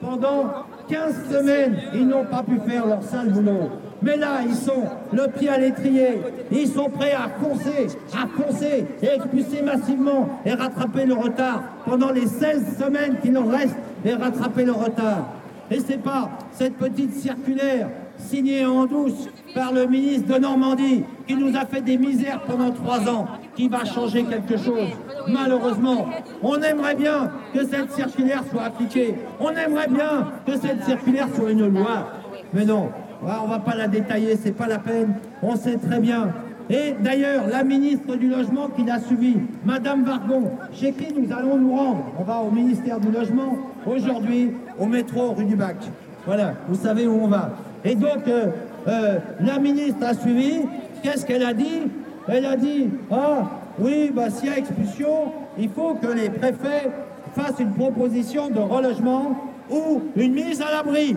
Pendant 0.00 0.66
15 0.88 1.30
semaines, 1.30 1.76
ils 1.94 2.06
n'ont 2.06 2.24
pas 2.24 2.42
pu 2.42 2.58
faire 2.68 2.86
leur 2.86 3.02
sale 3.02 3.30
boulot. 3.30 3.70
Mais 4.02 4.16
là, 4.16 4.40
ils 4.44 4.54
sont 4.54 4.84
le 5.12 5.28
pied 5.28 5.48
à 5.48 5.58
l'étrier. 5.58 6.20
Ils 6.50 6.66
sont 6.66 6.90
prêts 6.90 7.12
à 7.12 7.28
foncer, 7.40 7.86
à 8.12 8.26
foncer 8.26 8.84
et 9.00 9.06
expulser 9.06 9.62
massivement 9.62 10.40
et 10.44 10.54
rattraper 10.54 11.06
le 11.06 11.14
retard 11.14 11.62
pendant 11.84 12.10
les 12.10 12.26
16 12.26 12.78
semaines 12.78 13.18
qui 13.22 13.30
nous 13.30 13.46
restent 13.46 13.76
et 14.04 14.14
rattraper 14.14 14.64
le 14.64 14.72
retard. 14.72 15.28
Et 15.70 15.78
c'est 15.78 16.02
pas 16.02 16.30
cette 16.52 16.74
petite 16.74 17.14
circulaire 17.14 17.88
signée 18.18 18.64
en 18.64 18.86
douce 18.86 19.28
par 19.54 19.72
le 19.72 19.86
ministre 19.86 20.34
de 20.34 20.40
Normandie, 20.40 21.04
qui 21.26 21.34
nous 21.34 21.56
a 21.56 21.64
fait 21.64 21.80
des 21.80 21.98
misères 21.98 22.40
pendant 22.42 22.70
trois 22.70 23.08
ans, 23.08 23.26
qui 23.54 23.68
va 23.68 23.84
changer 23.84 24.24
quelque 24.24 24.56
chose. 24.56 24.88
Malheureusement, 25.28 26.06
on 26.42 26.60
aimerait 26.62 26.94
bien 26.94 27.30
que 27.52 27.64
cette 27.64 27.92
circulaire 27.92 28.42
soit 28.50 28.64
appliquée. 28.64 29.14
On 29.40 29.50
aimerait 29.50 29.88
bien 29.88 30.28
que 30.46 30.52
cette 30.52 30.84
circulaire 30.84 31.28
soit 31.34 31.50
une 31.50 31.68
loi. 31.68 32.08
Mais 32.54 32.64
non, 32.64 32.90
on 33.22 33.48
va 33.48 33.58
pas 33.58 33.74
la 33.74 33.88
détailler, 33.88 34.36
c'est 34.36 34.52
pas 34.52 34.66
la 34.66 34.78
peine. 34.78 35.14
On 35.42 35.56
sait 35.56 35.76
très 35.76 36.00
bien. 36.00 36.32
Et 36.70 36.94
d'ailleurs, 37.00 37.48
la 37.48 37.64
ministre 37.64 38.16
du 38.16 38.28
Logement 38.28 38.68
qui 38.68 38.84
l'a 38.84 39.00
suivi, 39.00 39.36
Madame 39.64 40.04
Vargon, 40.04 40.52
chez 40.72 40.92
qui 40.92 41.12
nous 41.12 41.30
allons 41.32 41.58
nous 41.58 41.76
rendre. 41.76 42.04
On 42.18 42.22
va 42.22 42.38
au 42.38 42.50
ministère 42.50 43.00
du 43.00 43.10
Logement 43.10 43.58
aujourd'hui, 43.84 44.52
au 44.78 44.86
métro 44.86 45.32
rue 45.32 45.44
du 45.44 45.56
Bac. 45.56 45.76
Voilà, 46.24 46.54
vous 46.68 46.76
savez 46.76 47.06
où 47.06 47.18
on 47.24 47.26
va. 47.26 47.50
Et 47.84 47.94
donc, 47.94 48.28
euh, 48.28 48.46
euh, 48.88 49.18
la 49.40 49.58
ministre 49.58 50.04
a 50.06 50.14
suivi. 50.14 50.60
Qu'est-ce 51.02 51.26
qu'elle 51.26 51.44
a 51.44 51.52
dit? 51.52 51.82
Elle 52.28 52.46
a 52.46 52.56
dit 52.56 52.88
Ah, 53.10 53.50
oui, 53.78 54.12
bah, 54.14 54.30
s'il 54.30 54.48
y 54.48 54.52
a 54.52 54.58
expulsion, 54.58 55.32
il 55.58 55.68
faut 55.68 55.94
que 55.94 56.06
les 56.06 56.30
préfets 56.30 56.90
fassent 57.34 57.58
une 57.58 57.72
proposition 57.72 58.48
de 58.50 58.60
relogement 58.60 59.36
ou 59.70 60.02
une 60.16 60.34
mise 60.34 60.60
à 60.60 60.70
l'abri. 60.70 61.16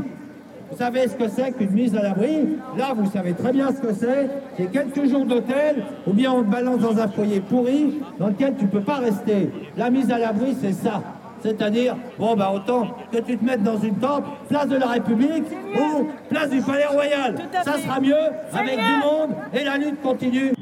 Vous 0.72 0.78
savez 0.78 1.08
ce 1.08 1.13
que 1.13 1.28
c'est 1.28 1.52
qu'une 1.52 1.72
mise 1.72 1.96
à 1.96 2.02
l'abri? 2.02 2.58
Là, 2.78 2.94
vous 2.96 3.10
savez 3.12 3.34
très 3.34 3.52
bien 3.52 3.70
ce 3.70 3.88
que 3.88 3.94
c'est. 3.94 4.28
C'est 4.58 4.72
quelques 4.72 5.08
jours 5.08 5.26
d'hôtel, 5.26 5.84
ou 6.08 6.13
bien 6.13 6.32
on 6.32 6.44
te 6.44 6.50
balance 6.50 6.80
dans 6.80 6.98
un 6.98 7.08
foyer 7.08 7.39
pourri 7.39 8.00
dans 8.20 8.28
lequel 8.28 8.56
tu 8.58 8.66
ne 8.66 8.70
peux 8.70 8.82
pas 8.82 8.96
rester. 8.96 9.52
La 9.78 9.92
mise 9.92 10.12
à 10.12 10.18
l'abri, 10.18 10.56
c'est 10.60 10.74
ça. 10.74 11.04
C'est-à-dire, 11.41 11.95
bon, 12.17 12.36
bah 12.36 12.52
autant 12.54 12.95
que 13.12 13.17
tu 13.17 13.38
te 13.38 13.45
mettes 13.45 13.63
dans 13.63 13.78
une 13.78 13.98
tente, 13.98 14.26
place 14.50 14.67
de 14.67 14.78
la 14.78 14.88
République 14.88 15.45
ou 15.78 16.08
place 16.30 16.50
du 16.50 16.62
Palais 16.62 16.88
Royal. 16.88 17.36
Ça 17.63 17.78
sera 17.78 18.00
mieux 18.00 18.15
avec 18.54 18.78
du 18.78 18.98
monde 19.04 19.36
et 19.54 19.63
la 19.63 19.78
lutte 19.78 20.02
continue. 20.02 20.54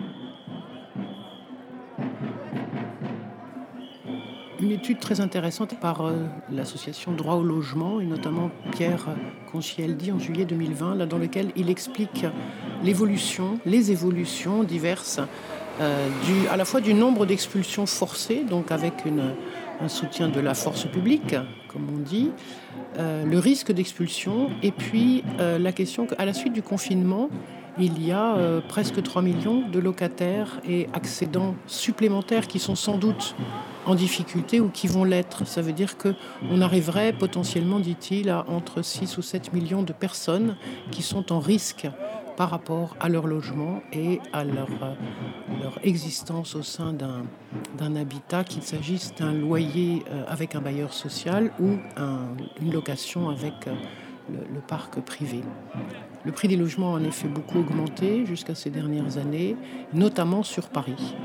Une 4.64 4.72
étude 4.72 5.00
très 5.00 5.20
intéressante 5.20 5.78
par 5.82 6.06
euh, 6.06 6.14
l'association 6.50 7.12
Droit 7.12 7.36
au 7.36 7.44
logement 7.44 8.00
et 8.00 8.06
notamment 8.06 8.50
Pierre 8.72 9.08
Conchieldi 9.52 10.14
en 10.14 10.20
juillet 10.20 10.46
2020, 10.46 10.96
là, 10.96 11.06
dans 11.06 11.18
lequel 11.18 11.52
il 11.58 11.70
explique 11.70 12.26
l'évolution, 12.82 13.60
les 13.66 13.92
évolutions 13.92 14.64
diverses 14.64 15.20
euh, 15.82 16.08
du, 16.26 16.48
à 16.48 16.56
la 16.56 16.64
fois 16.64 16.80
du 16.80 16.94
nombre 16.94 17.26
d'expulsions 17.26 17.86
forcées, 17.86 18.46
donc 18.48 18.72
avec 18.72 19.06
une, 19.06 19.34
un 19.82 19.88
soutien 19.88 20.30
de 20.30 20.40
la 20.40 20.54
force 20.54 20.86
publique, 20.86 21.36
comme 21.68 21.88
on 21.94 22.00
dit, 22.00 22.32
euh, 22.98 23.26
le 23.26 23.40
risque 23.40 23.72
d'expulsion, 23.72 24.50
et 24.62 24.72
puis 24.72 25.24
euh, 25.40 25.58
la 25.58 25.72
question 25.72 26.06
qu'à 26.06 26.26
la 26.26 26.34
suite 26.34 26.54
du 26.54 26.62
confinement, 26.62 27.30
il 27.80 28.06
y 28.06 28.12
a 28.12 28.36
euh, 28.36 28.62
presque 28.62 29.02
3 29.02 29.24
millions 29.24 29.68
de 29.68 29.80
locataires 29.80 30.62
et 30.68 30.88
accédants 30.94 31.56
supplémentaires 31.66 32.48
qui 32.48 32.60
sont 32.60 32.76
sans 32.76 32.98
doute 32.98 33.36
en 33.86 33.96
difficulté 33.96 34.60
ou 34.60 34.70
qui 34.70 34.88
vont 34.88 35.04
l'être. 35.04 35.48
Ça 35.48 35.62
veut 35.62 35.74
dire 35.74 35.98
qu'on 35.98 36.62
arriverait 36.62 37.14
potentiellement, 37.14 37.80
dit-il, 37.80 38.30
à 38.30 38.46
entre 38.48 38.84
6 38.84 39.18
ou 39.18 39.24
7 39.24 39.54
millions 39.54 39.82
de 39.82 39.92
personnes 39.92 40.56
qui 40.92 41.02
sont 41.02 41.34
en 41.34 41.40
risque 41.40 41.88
par 42.36 42.50
rapport 42.50 42.96
à 43.00 43.10
leur 43.10 43.28
logement 43.28 43.82
et 43.92 44.20
à 44.32 44.44
leur, 44.44 44.68
euh, 44.82 45.70
existence 45.84 46.56
au 46.56 46.64
sein 46.64 46.94
d'un 46.94 47.96
habitat, 47.96 48.44
qu'il 48.44 48.64
s'agisse 48.64 49.14
d'un 49.16 49.34
loyer 49.34 50.04
euh, 50.10 50.24
avec 50.28 50.56
un 50.56 50.62
bailleur 50.62 50.94
social 50.94 51.52
ou 51.60 51.78
une 52.62 52.74
location 52.74 53.30
avec 53.30 53.68
euh, 53.68 53.74
le, 54.30 54.60
parc 54.62 55.00
privé. 55.02 55.42
Le 56.24 56.32
prix 56.32 56.48
des 56.48 56.56
logements 56.56 56.96
a 56.96 57.00
en 57.00 57.04
effet 57.04 57.28
beaucoup 57.28 57.60
augmenté 57.60 58.26
jusqu'à 58.26 58.56
ces 58.56 58.70
dernières 58.70 59.18
années, 59.18 59.56
notamment 59.94 60.44
sur 60.44 60.70
Paris. 60.70 61.16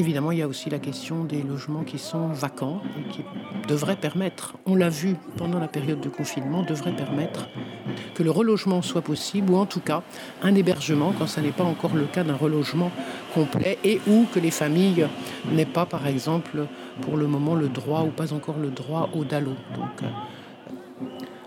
Évidemment, 0.00 0.32
il 0.32 0.38
y 0.38 0.42
a 0.42 0.48
aussi 0.48 0.70
la 0.70 0.78
question 0.78 1.24
des 1.24 1.42
logements 1.42 1.84
qui 1.84 1.98
sont 1.98 2.28
vacants 2.28 2.80
et 2.98 3.12
qui 3.12 3.22
devraient 3.68 3.96
permettre, 3.96 4.56
on 4.64 4.74
l'a 4.74 4.88
vu 4.88 5.14
pendant 5.36 5.58
la 5.58 5.68
période 5.68 6.00
de 6.00 6.08
confinement, 6.08 6.62
devraient 6.62 6.96
permettre 6.96 7.50
que 8.14 8.22
le 8.22 8.30
relogement 8.30 8.80
soit 8.80 9.02
possible 9.02 9.52
ou 9.52 9.56
en 9.56 9.66
tout 9.66 9.80
cas 9.80 10.02
un 10.42 10.54
hébergement 10.54 11.12
quand 11.18 11.26
ça 11.26 11.42
n'est 11.42 11.52
pas 11.52 11.64
encore 11.64 11.94
le 11.94 12.06
cas 12.06 12.24
d'un 12.24 12.34
relogement 12.34 12.90
complet 13.34 13.76
et 13.84 14.00
ou 14.08 14.24
que 14.32 14.40
les 14.40 14.50
familles 14.50 15.06
n'aient 15.52 15.66
pas, 15.66 15.84
par 15.84 16.06
exemple, 16.06 16.66
pour 17.02 17.18
le 17.18 17.26
moment 17.26 17.54
le 17.54 17.68
droit 17.68 18.00
ou 18.00 18.08
pas 18.08 18.32
encore 18.32 18.56
le 18.58 18.70
droit 18.70 19.10
au 19.14 19.24
DALO. 19.24 19.52
Donc, 19.76 20.02
euh, 20.02 21.04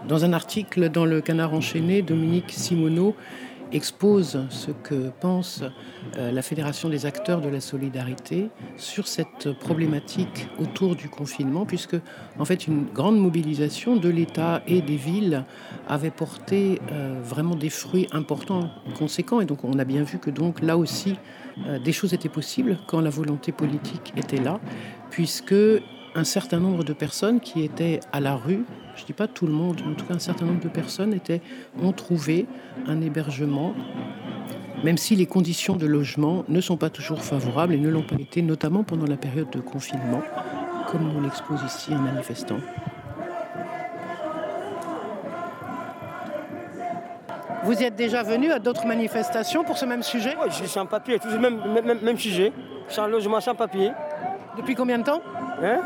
dans 0.07 0.25
un 0.25 0.33
article 0.33 0.89
dans 0.89 1.05
le 1.05 1.21
Canard 1.21 1.55
enchaîné, 1.55 2.03
Dominique 2.03 2.51
Simoneau 2.51 3.15
expose 3.73 4.45
ce 4.49 4.71
que 4.71 5.09
pense 5.19 5.63
euh, 6.17 6.31
la 6.31 6.41
Fédération 6.41 6.89
des 6.89 7.05
acteurs 7.05 7.41
de 7.41 7.49
la 7.49 7.59
solidarité 7.59 8.49
sur 8.77 9.07
cette 9.07 9.51
problématique 9.59 10.47
autour 10.59 10.95
du 10.95 11.09
confinement, 11.09 11.65
puisque 11.65 11.95
en 12.39 12.45
fait 12.45 12.67
une 12.67 12.85
grande 12.85 13.17
mobilisation 13.19 13.95
de 13.95 14.09
l'État 14.09 14.61
et 14.67 14.81
des 14.81 14.95
villes 14.95 15.43
avait 15.87 16.11
porté 16.11 16.79
euh, 16.91 17.19
vraiment 17.23 17.55
des 17.55 17.69
fruits 17.69 18.07
importants, 18.11 18.69
conséquents, 18.97 19.41
et 19.41 19.45
donc 19.45 19.63
on 19.63 19.79
a 19.79 19.85
bien 19.85 20.03
vu 20.03 20.19
que 20.19 20.29
là 20.61 20.77
aussi 20.77 21.15
euh, 21.65 21.79
des 21.79 21.91
choses 21.91 22.13
étaient 22.13 22.29
possibles 22.29 22.77
quand 22.87 23.01
la 23.01 23.09
volonté 23.09 23.51
politique 23.51 24.13
était 24.15 24.41
là, 24.41 24.59
puisque 25.09 25.55
un 26.15 26.23
certain 26.23 26.59
nombre 26.59 26.83
de 26.83 26.93
personnes 26.93 27.39
qui 27.39 27.63
étaient 27.63 27.99
à 28.11 28.19
la 28.19 28.35
rue, 28.35 28.65
je 28.95 29.01
ne 29.01 29.07
dis 29.07 29.13
pas 29.13 29.27
tout 29.27 29.45
le 29.45 29.53
monde, 29.53 29.81
mais 29.85 29.91
en 29.91 29.95
tout 29.95 30.05
cas 30.05 30.15
un 30.15 30.19
certain 30.19 30.45
nombre 30.45 30.61
de 30.61 30.69
personnes 30.69 31.13
étaient, 31.13 31.41
ont 31.81 31.91
trouvé 31.91 32.47
un 32.87 33.01
hébergement, 33.01 33.73
même 34.83 34.97
si 34.97 35.15
les 35.15 35.25
conditions 35.25 35.75
de 35.75 35.85
logement 35.85 36.43
ne 36.47 36.61
sont 36.61 36.77
pas 36.77 36.89
toujours 36.89 37.23
favorables 37.23 37.73
et 37.73 37.77
ne 37.77 37.89
l'ont 37.89 38.03
pas 38.03 38.15
été, 38.15 38.41
notamment 38.41 38.83
pendant 38.83 39.05
la 39.07 39.17
période 39.17 39.49
de 39.49 39.59
confinement, 39.59 40.21
comme 40.87 41.15
on 41.15 41.21
l'expose 41.21 41.61
ici 41.65 41.93
un 41.93 41.99
manifestant. 41.99 42.57
Vous 47.63 47.79
y 47.79 47.85
êtes 47.85 47.95
déjà 47.95 48.23
venu 48.23 48.51
à 48.51 48.59
d'autres 48.59 48.85
manifestations 48.85 49.63
pour 49.63 49.77
ce 49.77 49.85
même 49.85 50.03
sujet? 50.03 50.35
Oui, 50.41 50.47
je 50.49 50.55
suis 50.55 50.67
sans 50.67 50.85
papier, 50.85 51.17
toujours 51.17 51.39
même, 51.39 51.61
même, 51.71 51.99
même 52.01 52.17
sujet. 52.17 52.51
Sans 52.89 53.07
logement, 53.07 53.39
sans 53.39 53.55
papier. 53.55 53.91
Depuis 54.57 54.75
combien 54.75 54.99
de 54.99 55.03
temps? 55.03 55.21
Hein? 55.63 55.79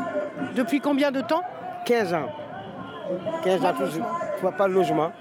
Depuis 0.56 0.80
combien 0.80 1.12
de 1.12 1.20
temps? 1.20 1.42
15 1.84 2.14
ans. 2.14 2.26
15 3.44 3.64
ans, 3.64 3.72
toujours. 3.74 4.06
Pas 4.56 4.68
de 4.68 4.72
logement. 4.72 5.12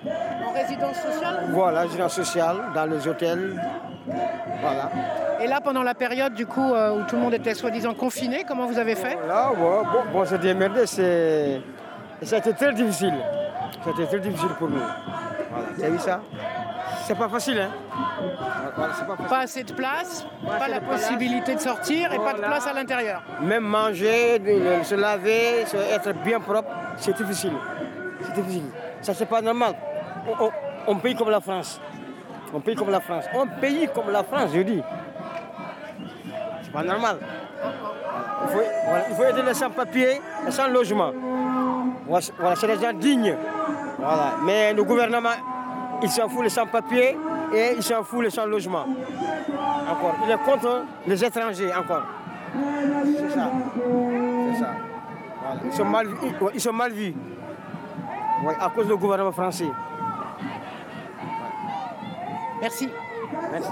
En 0.45 0.53
résidence 0.53 0.97
sociale 0.97 1.47
Voilà, 1.49 1.81
résidence 1.81 2.13
sociale, 2.13 2.57
dans 2.73 2.85
les 2.85 3.07
hôtels. 3.07 3.61
Voilà. 4.61 4.89
Et 5.41 5.47
là, 5.47 5.61
pendant 5.61 5.83
la 5.83 5.93
période 5.93 6.33
du 6.33 6.45
coup 6.45 6.73
euh, 6.73 6.97
où 6.97 7.03
tout 7.05 7.15
le 7.15 7.21
monde 7.21 7.33
était 7.33 7.53
soi-disant 7.53 7.93
confiné, 7.93 8.43
comment 8.47 8.65
vous 8.65 8.79
avez 8.79 8.95
fait 8.95 9.17
Là, 9.27 9.51
bon, 9.55 9.83
bon, 9.83 9.99
bon 10.11 10.25
c'est 10.25 10.39
démerdé, 10.39 10.85
c'est. 10.85 11.61
Ça 12.23 12.37
a 12.37 12.39
été 12.39 12.53
très 12.53 12.73
difficile. 12.73 13.13
Été 13.87 14.05
très 14.05 14.19
difficile 14.19 14.49
pour 14.57 14.69
nous. 14.69 14.77
Voilà, 14.77 15.67
tu 15.77 15.85
as 15.85 15.89
vu 15.89 15.99
ça? 15.99 16.19
C'est 17.07 17.15
pas 17.17 17.29
facile, 17.29 17.57
hein 17.61 17.69
Voilà, 18.75 18.93
pas 18.93 19.05
facile. 19.15 19.27
Pas 19.29 19.37
assez 19.39 19.63
de 19.63 19.71
place, 19.71 20.25
pas 20.45 20.67
la 20.67 20.81
place. 20.81 21.01
possibilité 21.03 21.55
de 21.55 21.59
sortir 21.61 22.11
et 22.11 22.17
pas 22.17 22.33
de 22.33 22.39
place 22.39 22.67
à 22.67 22.73
l'intérieur. 22.73 23.21
Même 23.41 23.63
manger, 23.63 24.41
se 24.83 24.95
laver, 24.95 25.65
se- 25.65 25.77
être 25.77 26.11
bien 26.21 26.41
propre, 26.41 26.69
c'est 26.97 27.15
difficile. 27.15 27.53
C'est 28.23 28.33
difficile. 28.33 28.65
Ça, 29.01 29.13
c'est 29.13 29.25
pas 29.25 29.41
normal. 29.41 29.73
On, 30.27 30.45
on- 30.47 30.51
on 30.87 30.95
paye 30.97 31.15
comme 31.15 31.29
la 31.29 31.39
France. 31.39 31.79
On 32.53 32.59
paye 32.59 32.75
comme 32.75 32.89
la 32.89 32.99
France. 32.99 33.23
On 33.33 33.47
paye 33.47 33.87
comme 33.95 34.11
la 34.11 34.23
France, 34.23 34.49
je 34.53 34.59
dis. 34.61 34.83
C'est 36.63 36.71
pas 36.73 36.83
normal. 36.83 37.19
Il 38.43 38.49
faut, 38.49 38.61
voilà, 38.85 39.03
il 39.09 39.15
faut 39.15 39.23
aider 39.23 39.43
les 39.43 39.53
sans-papiers 39.53 40.21
et 40.45 40.51
sans 40.51 40.67
logement. 40.67 41.11
Voilà, 42.05 42.21
c'est- 42.21 42.33
voilà, 42.37 42.55
c'est 42.57 42.67
des 42.67 42.81
gens 42.85 42.91
dignes. 42.93 43.35
Voilà. 43.97 44.33
Mais 44.43 44.73
le 44.73 44.83
gouvernement, 44.83 45.29
il 46.03 46.09
s'en 46.09 46.27
fout 46.29 46.43
les 46.43 46.49
sans-papiers 46.49 47.17
et 47.53 47.73
il 47.75 47.83
s'en 47.83 48.03
fout 48.03 48.23
les 48.23 48.29
sans-logement. 48.29 48.85
Encore. 49.89 50.15
Il 50.25 50.31
est 50.31 50.37
contre 50.37 50.83
les 51.07 51.23
étrangers 51.23 51.73
encore. 51.73 52.03
C'est 53.05 53.29
ça. 53.29 53.51
C'est 54.53 54.59
ça. 54.59 54.69
Voilà. 55.39 55.61
Ils, 55.65 55.73
sont 55.73 55.85
mal, 55.85 56.07
ils- 56.23 56.35
ils 56.55 56.61
sont 56.61 56.73
mal 56.73 56.91
vus. 56.91 57.13
Ouais, 58.45 58.55
à 58.59 58.69
cause 58.69 58.87
du 58.87 58.95
gouvernement 58.95 59.31
français. 59.31 59.69
Merci. 62.61 62.89
Merci. 63.51 63.69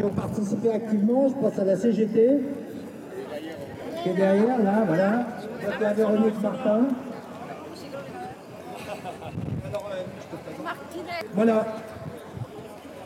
Qui 0.00 0.06
ont 0.06 0.08
participé 0.10 0.72
activement, 0.72 1.28
je 1.28 1.34
pense 1.34 1.58
à 1.58 1.64
la 1.64 1.76
CGT, 1.76 2.38
qui 4.02 4.08
est 4.08 4.14
derrière 4.14 4.58
là, 4.62 4.84
voilà. 4.86 5.10
Donc 5.62 5.82
à 5.86 5.92
Véronique 5.92 6.42
Martin. 6.42 6.80
Voilà. 11.34 11.66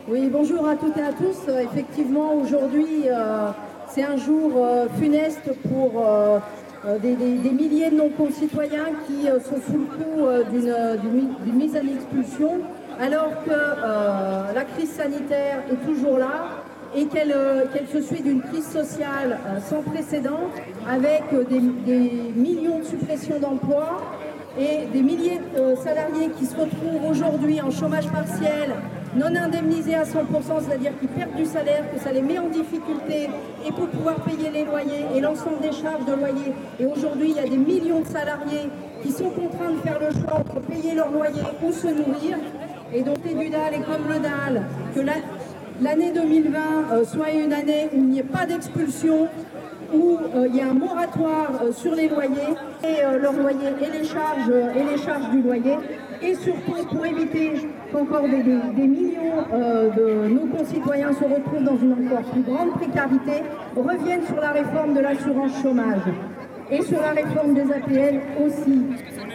Oui, 0.07 0.29
bonjour 0.31 0.65
à 0.69 0.75
toutes 0.77 0.95
et 0.97 1.01
à 1.01 1.11
tous. 1.11 1.49
Effectivement, 1.63 2.33
aujourd'hui, 2.35 3.09
euh, 3.09 3.49
c'est 3.89 4.03
un 4.03 4.15
jour 4.15 4.51
euh, 4.55 4.87
funeste 4.97 5.49
pour 5.67 6.01
euh, 6.01 6.39
des, 7.01 7.15
des- 7.15 7.49
milliers 7.49 7.89
de 7.89 7.95
nos 7.97 8.09
concitoyens 8.09 8.85
qui 9.05 9.25
sont 9.43 9.59
sous 9.65 9.79
le 9.79 9.85
coup 9.85 10.51
d'une 10.51 10.71
d'une 11.01 11.11
mi- 11.11 11.35
d'une 11.43 11.55
mise 11.55 11.75
en 11.75 11.87
expulsion, 11.93 12.51
alors 13.01 13.31
que 13.43 14.53
la 14.55 14.63
crise 14.63 14.91
sanitaire 14.91 15.63
est 15.71 15.85
toujours 15.85 16.19
là 16.19 16.63
et 16.95 17.05
qu'elle 17.07 17.33
euh, 17.35 17.65
qu'elle 17.73 17.87
se 17.87 18.01
suit 18.01 18.21
d'une 18.21 18.41
crise 18.41 18.67
sociale 18.67 19.37
euh, 19.47 19.59
sans 19.59 19.81
précédent, 19.81 20.49
avec 20.89 21.23
euh, 21.33 21.43
des, 21.43 21.59
millions 22.35 22.79
de 22.79 22.85
suppressions 22.85 23.39
d'emplois 23.39 24.01
et 24.57 24.85
des 24.93 25.01
milliers 25.01 25.41
de 25.55 25.75
salariés 25.75 26.29
qui 26.37 26.45
se 26.45 26.55
retrouvent 26.55 27.09
aujourd'hui 27.09 27.61
en 27.61 27.69
chômage 27.71 28.07
partiel, 28.07 28.69
non 29.15 29.35
indemnisés 29.35 29.95
à 29.95 30.03
100%, 30.03 30.05
c'est-à-dire 30.65 30.91
qui 30.99 31.07
perdent 31.07 31.35
du 31.35 31.45
salaire, 31.45 31.83
que 31.93 31.99
ça 31.99 32.13
les 32.13 32.21
met 32.21 32.39
en 32.39 32.47
difficulté 32.47 33.29
et 33.67 33.71
pour 33.71 33.87
pouvoir 33.87 34.15
payer 34.21 34.49
les 34.51 34.63
loyers 34.63 35.05
et 35.13 35.19
l'ensemble 35.19 35.59
des 35.61 35.73
charges 35.73 36.05
de 36.05 36.13
loyer. 36.13 36.53
Et 36.79 36.85
aujourd'hui, 36.85 37.31
il 37.31 37.35
y 37.35 37.39
a 37.39 37.49
des 37.49 37.57
millions 37.57 37.99
de 37.99 38.07
salariés 38.07 38.69
qui 39.03 39.11
sont 39.11 39.29
contraints 39.29 39.71
de 39.71 39.79
faire 39.79 39.99
le 39.99 40.11
choix 40.21 40.39
entre 40.39 40.61
payer 40.61 40.95
leur 40.95 41.11
loyer 41.11 41.41
ou 41.61 41.71
se 41.73 41.87
nourrir. 41.87 42.37
Et 42.93 43.01
donc, 43.01 43.17
et 43.29 43.33
du 43.33 43.49
DAL 43.49 43.73
et 43.73 43.79
comme 43.79 44.07
le 44.07 44.19
DAL, 44.19 44.63
que 44.93 45.01
la- 45.01 45.13
l'année 45.81 46.11
2020 46.13 46.59
euh, 46.91 47.05
soit 47.05 47.31
une 47.31 47.53
année 47.53 47.89
où 47.93 47.97
il 47.97 48.07
n'y 48.07 48.19
ait 48.19 48.23
pas 48.23 48.45
d'expulsion, 48.45 49.27
où 49.93 50.17
euh, 50.35 50.47
il 50.47 50.55
y 50.55 50.61
a 50.61 50.69
un 50.69 50.73
moratoire 50.73 51.51
euh, 51.63 51.71
sur 51.71 51.93
les 51.95 52.07
loyers 52.07 52.55
et 52.83 53.01
leurs 53.19 53.33
loyers 53.33 53.73
et 53.81 53.97
les 53.97 54.03
charges 54.97 55.29
du 55.31 55.41
loyer 55.41 55.77
et 56.21 56.33
surtout 56.35 56.85
pour 56.89 57.05
éviter 57.05 57.53
qu'encore 57.91 58.23
des, 58.23 58.87
millions 58.87 59.43
de 59.51 60.27
nos 60.29 60.45
concitoyens 60.45 61.11
se 61.13 61.23
retrouvent 61.23 61.63
dans 61.63 61.77
une 61.77 61.93
encore 61.93 62.23
plus 62.31 62.41
grande 62.41 62.71
précarité, 62.71 63.43
reviennent 63.75 64.25
sur 64.25 64.39
la 64.39 64.51
réforme 64.51 64.93
de 64.93 65.01
l'assurance 65.01 65.51
chômage 65.61 66.01
et 66.71 66.81
sur 66.81 66.99
la 67.01 67.11
réforme 67.11 67.53
des 67.53 67.71
APL 67.71 68.21
aussi. 68.43 68.83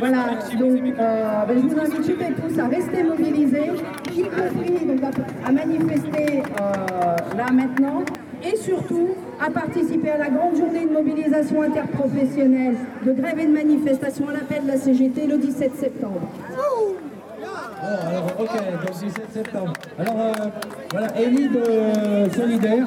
Voilà, 0.01 0.31
donc 0.59 0.81
euh, 0.99 1.45
ben, 1.47 1.57
je 1.59 1.67
vous 1.67 1.79
invite 1.79 2.07
toutes 2.07 2.23
et 2.23 2.33
tous 2.33 2.59
à 2.59 2.69
rester 2.69 3.03
mobilisés, 3.03 3.71
y 4.17 4.23
compris 4.23 4.79
à, 5.45 5.53
manifester 5.53 6.43
euh, 6.59 7.37
là 7.37 7.53
maintenant, 7.53 8.03
et 8.43 8.57
surtout 8.57 9.11
à 9.39 9.51
participer 9.51 10.13
à 10.13 10.17
la 10.17 10.31
grande 10.31 10.57
journée 10.57 10.87
de 10.87 10.93
mobilisation 10.95 11.61
interprofessionnelle, 11.61 12.77
de 13.05 13.13
grève 13.13 13.41
et 13.41 13.47
de 13.47 13.53
manifestation 13.53 14.31
à 14.31 14.33
l'appel 14.33 14.63
de 14.63 14.69
la 14.69 14.79
CGT 14.79 15.27
le 15.27 15.37
17 15.37 15.77
septembre. 15.77 16.23
Alors, 17.83 18.27
ok, 18.39 18.49
donc 18.49 19.03
17 19.03 19.33
septembre. 19.35 19.73
Alors, 19.99 20.17
euh, 20.19 20.33
voilà, 20.93 21.21
Élie 21.21 21.49
de 21.51 22.31
Solidaire, 22.35 22.87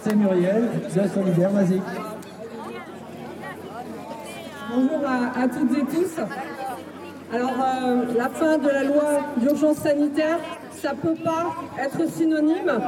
c'est 0.00 0.16
Muriel 0.16 0.64
de 0.96 1.08
Solidaire, 1.08 1.50
vas-y. 1.50 1.80
Bonjour 4.76 5.06
à, 5.06 5.46
toutes 5.46 5.78
et 5.78 5.84
tous. 5.84 6.20
Alors, 7.32 7.52
euh, 7.52 8.06
la 8.16 8.28
fin 8.28 8.58
de 8.58 8.68
la 8.68 8.82
loi 8.82 9.20
d'urgence 9.36 9.76
sanitaire, 9.76 10.38
ça 10.72 10.92
ne 10.92 10.96
peut 10.96 11.22
pas 11.22 11.54
être 11.80 12.08
synonyme 12.10 12.80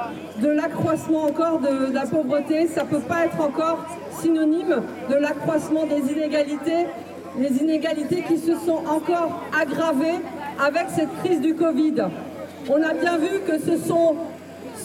de 0.43 0.49
l'accroissement 0.49 1.25
encore 1.25 1.61
de, 1.61 1.87
de 1.87 1.95
la 1.95 2.07
pauvreté, 2.07 2.67
ça 2.67 2.83
ne 2.83 2.89
peut 2.89 3.01
pas 3.01 3.27
être 3.27 3.41
encore 3.41 3.85
synonyme 4.21 4.83
de 5.09 5.15
l'accroissement 5.15 5.87
des 5.87 6.13
inégalités, 6.13 6.87
les 7.39 7.57
inégalités 7.59 8.25
qui 8.27 8.39
se 8.39 8.57
sont 8.57 8.83
encore 8.89 9.43
aggravées 9.57 10.19
avec 10.59 10.87
cette 10.89 11.15
crise 11.23 11.41
du 11.41 11.55
Covid. 11.55 12.03
On 12.69 12.83
a 12.83 12.95
bien 12.95 13.19
vu 13.19 13.41
que 13.47 13.61
ce 13.61 13.77
sont 13.77 14.17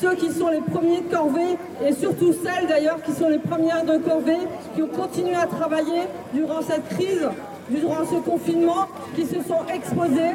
ceux 0.01 0.15
qui 0.15 0.31
sont 0.31 0.49
les 0.49 0.61
premiers 0.61 1.01
de 1.01 1.13
corvée, 1.13 1.57
et 1.85 1.93
surtout 1.93 2.33
celles 2.33 2.67
d'ailleurs 2.67 3.01
qui 3.03 3.11
sont 3.11 3.29
les 3.29 3.37
premières 3.37 3.85
de 3.85 3.97
corvée, 3.99 4.39
qui 4.75 4.81
ont 4.81 4.87
continué 4.87 5.35
à 5.35 5.45
travailler 5.45 6.03
durant 6.33 6.61
cette 6.61 6.87
crise, 6.89 7.29
durant 7.69 8.03
ce 8.09 8.15
confinement, 8.15 8.87
qui 9.15 9.25
se 9.25 9.35
sont 9.35 9.61
exposés. 9.73 10.33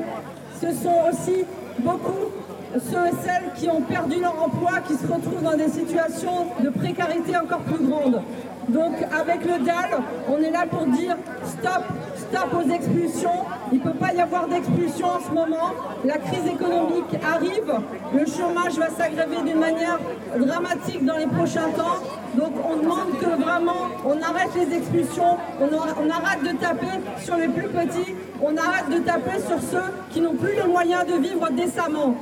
Ce 0.61 0.69
sont 0.73 0.95
aussi 1.11 1.45
beaucoup 1.81 2.31
ceux 2.75 3.07
et 3.07 3.17
celles 3.25 3.53
qui 3.57 3.69
ont 3.69 3.81
perdu 3.81 4.21
leur 4.21 4.41
emploi, 4.43 4.81
qui 4.87 4.95
se 4.95 5.07
retrouvent 5.07 5.43
dans 5.43 5.57
des 5.57 5.69
situations 5.69 6.47
de 6.63 6.69
précarité 6.71 7.37
encore 7.37 7.61
plus 7.61 7.85
grandes. 7.85 8.21
Donc 8.69 8.95
avec 9.17 9.45
le 9.45 9.65
DAL, 9.65 10.03
on 10.29 10.39
est 10.39 10.51
là 10.51 10.67
pour 10.69 10.87
dire 10.87 11.17
stop, 11.45 11.85
stop 12.17 12.49
aux 12.55 12.69
expulsions. 12.69 13.45
Il 13.73 13.79
ne 13.79 13.85
peut 13.85 13.99
pas 13.99 14.13
y 14.13 14.21
avoir 14.21 14.49
d'expulsion 14.49 15.07
en 15.07 15.21
ce 15.21 15.33
moment. 15.33 15.71
La 16.05 16.19
crise 16.19 16.47
économique 16.47 17.17
arrive. 17.25 17.73
Le 18.13 18.27
chômage 18.27 18.75
va 18.77 18.91
s'aggraver 18.91 19.37
d'une 19.45 19.61
manière 19.61 19.99
dramatique 20.37 21.05
dans 21.05 21.17
les 21.17 21.27
prochains 21.27 21.71
temps. 21.77 22.03
Donc 22.35 22.53
on 22.69 22.77
demande 22.77 23.19
que 23.21 23.41
vraiment 23.41 23.89
on 24.05 24.21
arrête 24.21 24.51
les 24.57 24.77
expulsions, 24.77 25.39
on, 25.61 26.11
arrête 26.11 26.43
de 26.43 26.59
taper 26.59 27.01
sur 27.25 27.37
les 27.37 27.49
plus 27.49 27.69
petits, 27.69 28.15
on 28.43 28.57
arrête 28.57 28.91
de 28.91 28.99
taper 28.99 29.39
sur 29.41 29.61
ceux 29.61 29.93
qui 30.11 30.21
n'ont 30.21 30.35
plus 30.35 30.55
les 30.55 30.65
moyens 30.65 31.07
de 31.07 31.15
vivre 31.15 31.49
décemment. 31.51 32.15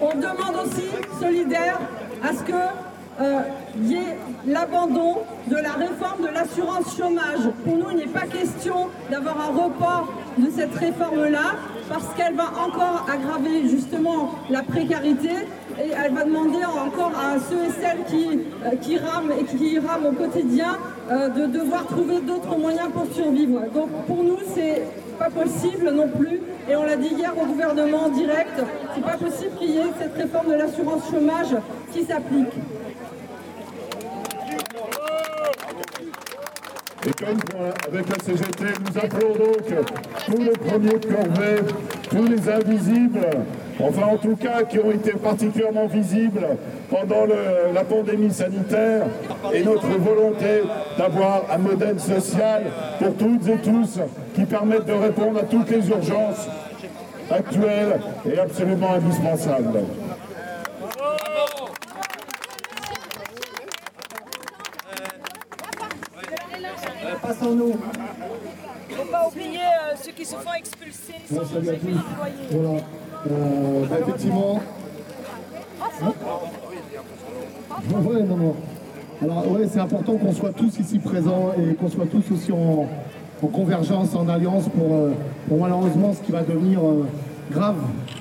On 0.00 0.14
demande 0.14 0.64
aussi, 0.64 0.88
solidaire, 1.20 1.78
à 2.22 2.32
ce 2.32 2.42
que 2.42 2.52
euh, 3.20 3.40
y 3.82 3.94
ait 3.94 4.16
l'abandon 4.46 5.18
de 5.48 5.56
la 5.56 5.72
réforme 5.72 6.22
de 6.22 6.32
l'assurance 6.32 6.96
chômage. 6.96 7.50
Pour 7.64 7.76
nous, 7.76 7.90
il 7.90 7.96
n'est 7.98 8.06
pas 8.06 8.26
question 8.26 8.88
d'avoir 9.10 9.40
un 9.40 9.64
report 9.64 10.12
de 10.38 10.50
cette 10.50 10.74
réforme-là, 10.74 11.56
parce 11.88 12.06
qu'elle 12.16 12.34
va 12.34 12.50
encore 12.64 13.06
aggraver 13.12 13.68
justement 13.68 14.34
la 14.50 14.62
précarité 14.62 15.30
et 15.80 15.90
elle 16.04 16.12
va 16.12 16.24
demander 16.24 16.64
encore 16.64 17.12
à 17.16 17.38
ceux 17.38 17.64
et 17.64 17.80
celles 17.80 18.04
qui, 18.06 18.40
euh, 18.64 18.76
qui 18.76 18.98
rament 18.98 19.32
et 19.32 19.44
qui 19.44 19.78
rament 19.78 20.06
au 20.06 20.12
quotidien 20.12 20.76
euh, 21.10 21.28
de 21.28 21.46
devoir 21.46 21.86
trouver 21.86 22.20
d'autres 22.20 22.56
moyens 22.56 22.88
pour 22.92 23.06
survivre. 23.14 23.62
Donc 23.74 23.90
pour 24.06 24.22
nous, 24.22 24.38
c'est 24.54 24.82
pas 25.18 25.30
possible 25.30 25.90
non 25.90 26.08
plus, 26.08 26.40
et 26.70 26.76
on 26.76 26.84
l'a 26.84 26.96
dit 26.96 27.08
hier 27.08 27.32
au 27.36 27.46
gouvernement 27.46 28.04
en 28.04 28.08
direct, 28.10 28.62
c'est 28.94 29.02
pas 29.02 29.16
possible 29.16 29.56
qu'il 29.58 29.70
y 29.70 29.78
ait 29.78 29.92
cette 29.98 30.14
réforme 30.14 30.48
de 30.48 30.54
l'assurance 30.54 31.10
chômage 31.10 31.56
qui 31.92 32.04
s'applique. 32.04 32.54
Et 37.08 37.24
comme 37.24 37.38
avec 37.90 38.06
la 38.10 38.18
CGT, 38.22 38.64
nous 38.84 38.98
appelons 38.98 39.32
donc 39.32 39.86
tous 40.26 40.42
les 40.42 40.50
premiers 40.50 40.98
de 40.98 41.06
corvée, 41.06 41.62
tous 42.10 42.26
les 42.26 42.50
invisibles, 42.50 43.20
enfin 43.80 44.06
en 44.12 44.16
tout 44.18 44.36
cas 44.36 44.64
qui 44.64 44.78
ont 44.78 44.90
été 44.90 45.12
particulièrement 45.12 45.86
visibles 45.86 46.46
pendant 46.90 47.24
la 47.72 47.84
pandémie 47.84 48.30
sanitaire, 48.30 49.06
et 49.54 49.62
notre 49.62 49.86
volonté 49.86 50.64
d'avoir 50.98 51.44
un 51.50 51.58
modèle 51.58 51.98
social 51.98 52.64
pour 52.98 53.14
toutes 53.14 53.48
et 53.48 53.58
tous 53.58 54.00
qui 54.34 54.44
permette 54.44 54.84
de 54.84 54.92
répondre 54.92 55.38
à 55.38 55.44
toutes 55.44 55.70
les 55.70 55.88
urgences 55.88 56.46
actuelles 57.30 58.00
et 58.30 58.38
absolument 58.38 58.92
indispensables. 58.92 59.80
Passons-nous. 67.28 67.74
Il 68.88 68.96
ne 68.96 69.02
faut 69.02 69.12
pas 69.12 69.28
oublier 69.28 69.58
euh, 69.58 69.94
ceux 70.02 70.12
qui 70.12 70.24
se 70.24 70.34
font 70.34 70.54
expulser 70.58 71.12
sans 71.30 71.44
salut 71.44 71.68
à 71.68 71.72
tous. 71.74 71.88
Voilà. 72.52 72.80
Euh, 73.30 73.84
bah, 73.84 73.96
effectivement. 74.00 74.62
Hein 76.02 76.12
ouais, 78.02 78.22
non, 78.22 78.36
non. 78.38 78.56
Alors 79.20 79.52
ouais, 79.52 79.68
c'est 79.70 79.78
important 79.78 80.16
qu'on 80.16 80.32
soit 80.32 80.54
tous 80.54 80.78
ici 80.78 80.98
présents 81.00 81.52
et 81.58 81.74
qu'on 81.74 81.90
soit 81.90 82.06
tous 82.06 82.32
aussi 82.32 82.50
en, 82.50 82.86
convergence, 83.46 84.14
en 84.14 84.26
alliance 84.26 84.70
pour, 84.70 84.90
euh, 84.90 85.12
pour, 85.48 85.58
malheureusement 85.58 86.14
ce 86.14 86.22
qui 86.22 86.32
va 86.32 86.40
devenir 86.40 86.80
grave 87.50 87.76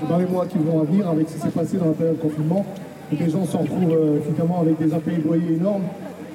dans 0.09 0.17
les 0.17 0.25
mois 0.25 0.47
qui 0.47 0.57
vont 0.57 0.83
venir 0.83 1.07
avec 1.07 1.29
ce 1.29 1.35
qui 1.35 1.39
s'est 1.39 1.49
passé 1.49 1.77
dans 1.77 1.85
la 1.85 1.93
période 1.93 2.17
de 2.17 2.21
confinement. 2.21 2.65
Et 3.13 3.15
des 3.15 3.29
gens 3.29 3.45
se 3.45 3.55
retrouvent 3.55 4.19
finalement 4.29 4.59
avec 4.59 4.77
des 4.79 4.93
impayés 4.93 5.19
de 5.19 5.23
loyers 5.23 5.53
énormes 5.53 5.83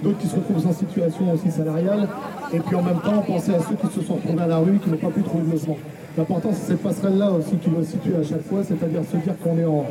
d'autres 0.02 0.18
qui 0.18 0.26
se 0.26 0.36
retrouvent 0.36 0.66
en 0.66 0.72
situation 0.72 1.32
aussi 1.32 1.50
salariale, 1.50 2.08
et 2.52 2.58
puis 2.60 2.76
en 2.76 2.82
même 2.82 3.00
temps 3.00 3.22
penser 3.26 3.54
à 3.54 3.60
ceux 3.60 3.76
qui 3.76 3.94
se 3.94 4.02
sont 4.02 4.14
retrouvés 4.14 4.42
à 4.42 4.46
la 4.46 4.58
rue, 4.58 4.78
qui 4.78 4.90
n'ont 4.90 4.96
pas 4.96 5.08
pu 5.08 5.22
trouver 5.22 5.44
de 5.44 5.52
logement. 5.52 5.76
L'important 6.16 6.50
c'est 6.52 6.72
cette 6.72 6.82
passerelle-là 6.82 7.30
aussi 7.30 7.56
qui 7.56 7.70
doit 7.70 7.84
se 7.84 7.92
situer 7.92 8.16
à 8.16 8.22
chaque 8.22 8.42
fois, 8.42 8.62
c'est-à-dire 8.62 9.00
se 9.10 9.16
dire 9.16 9.34
qu'on 9.42 9.56
est 9.58 9.64
en, 9.64 9.86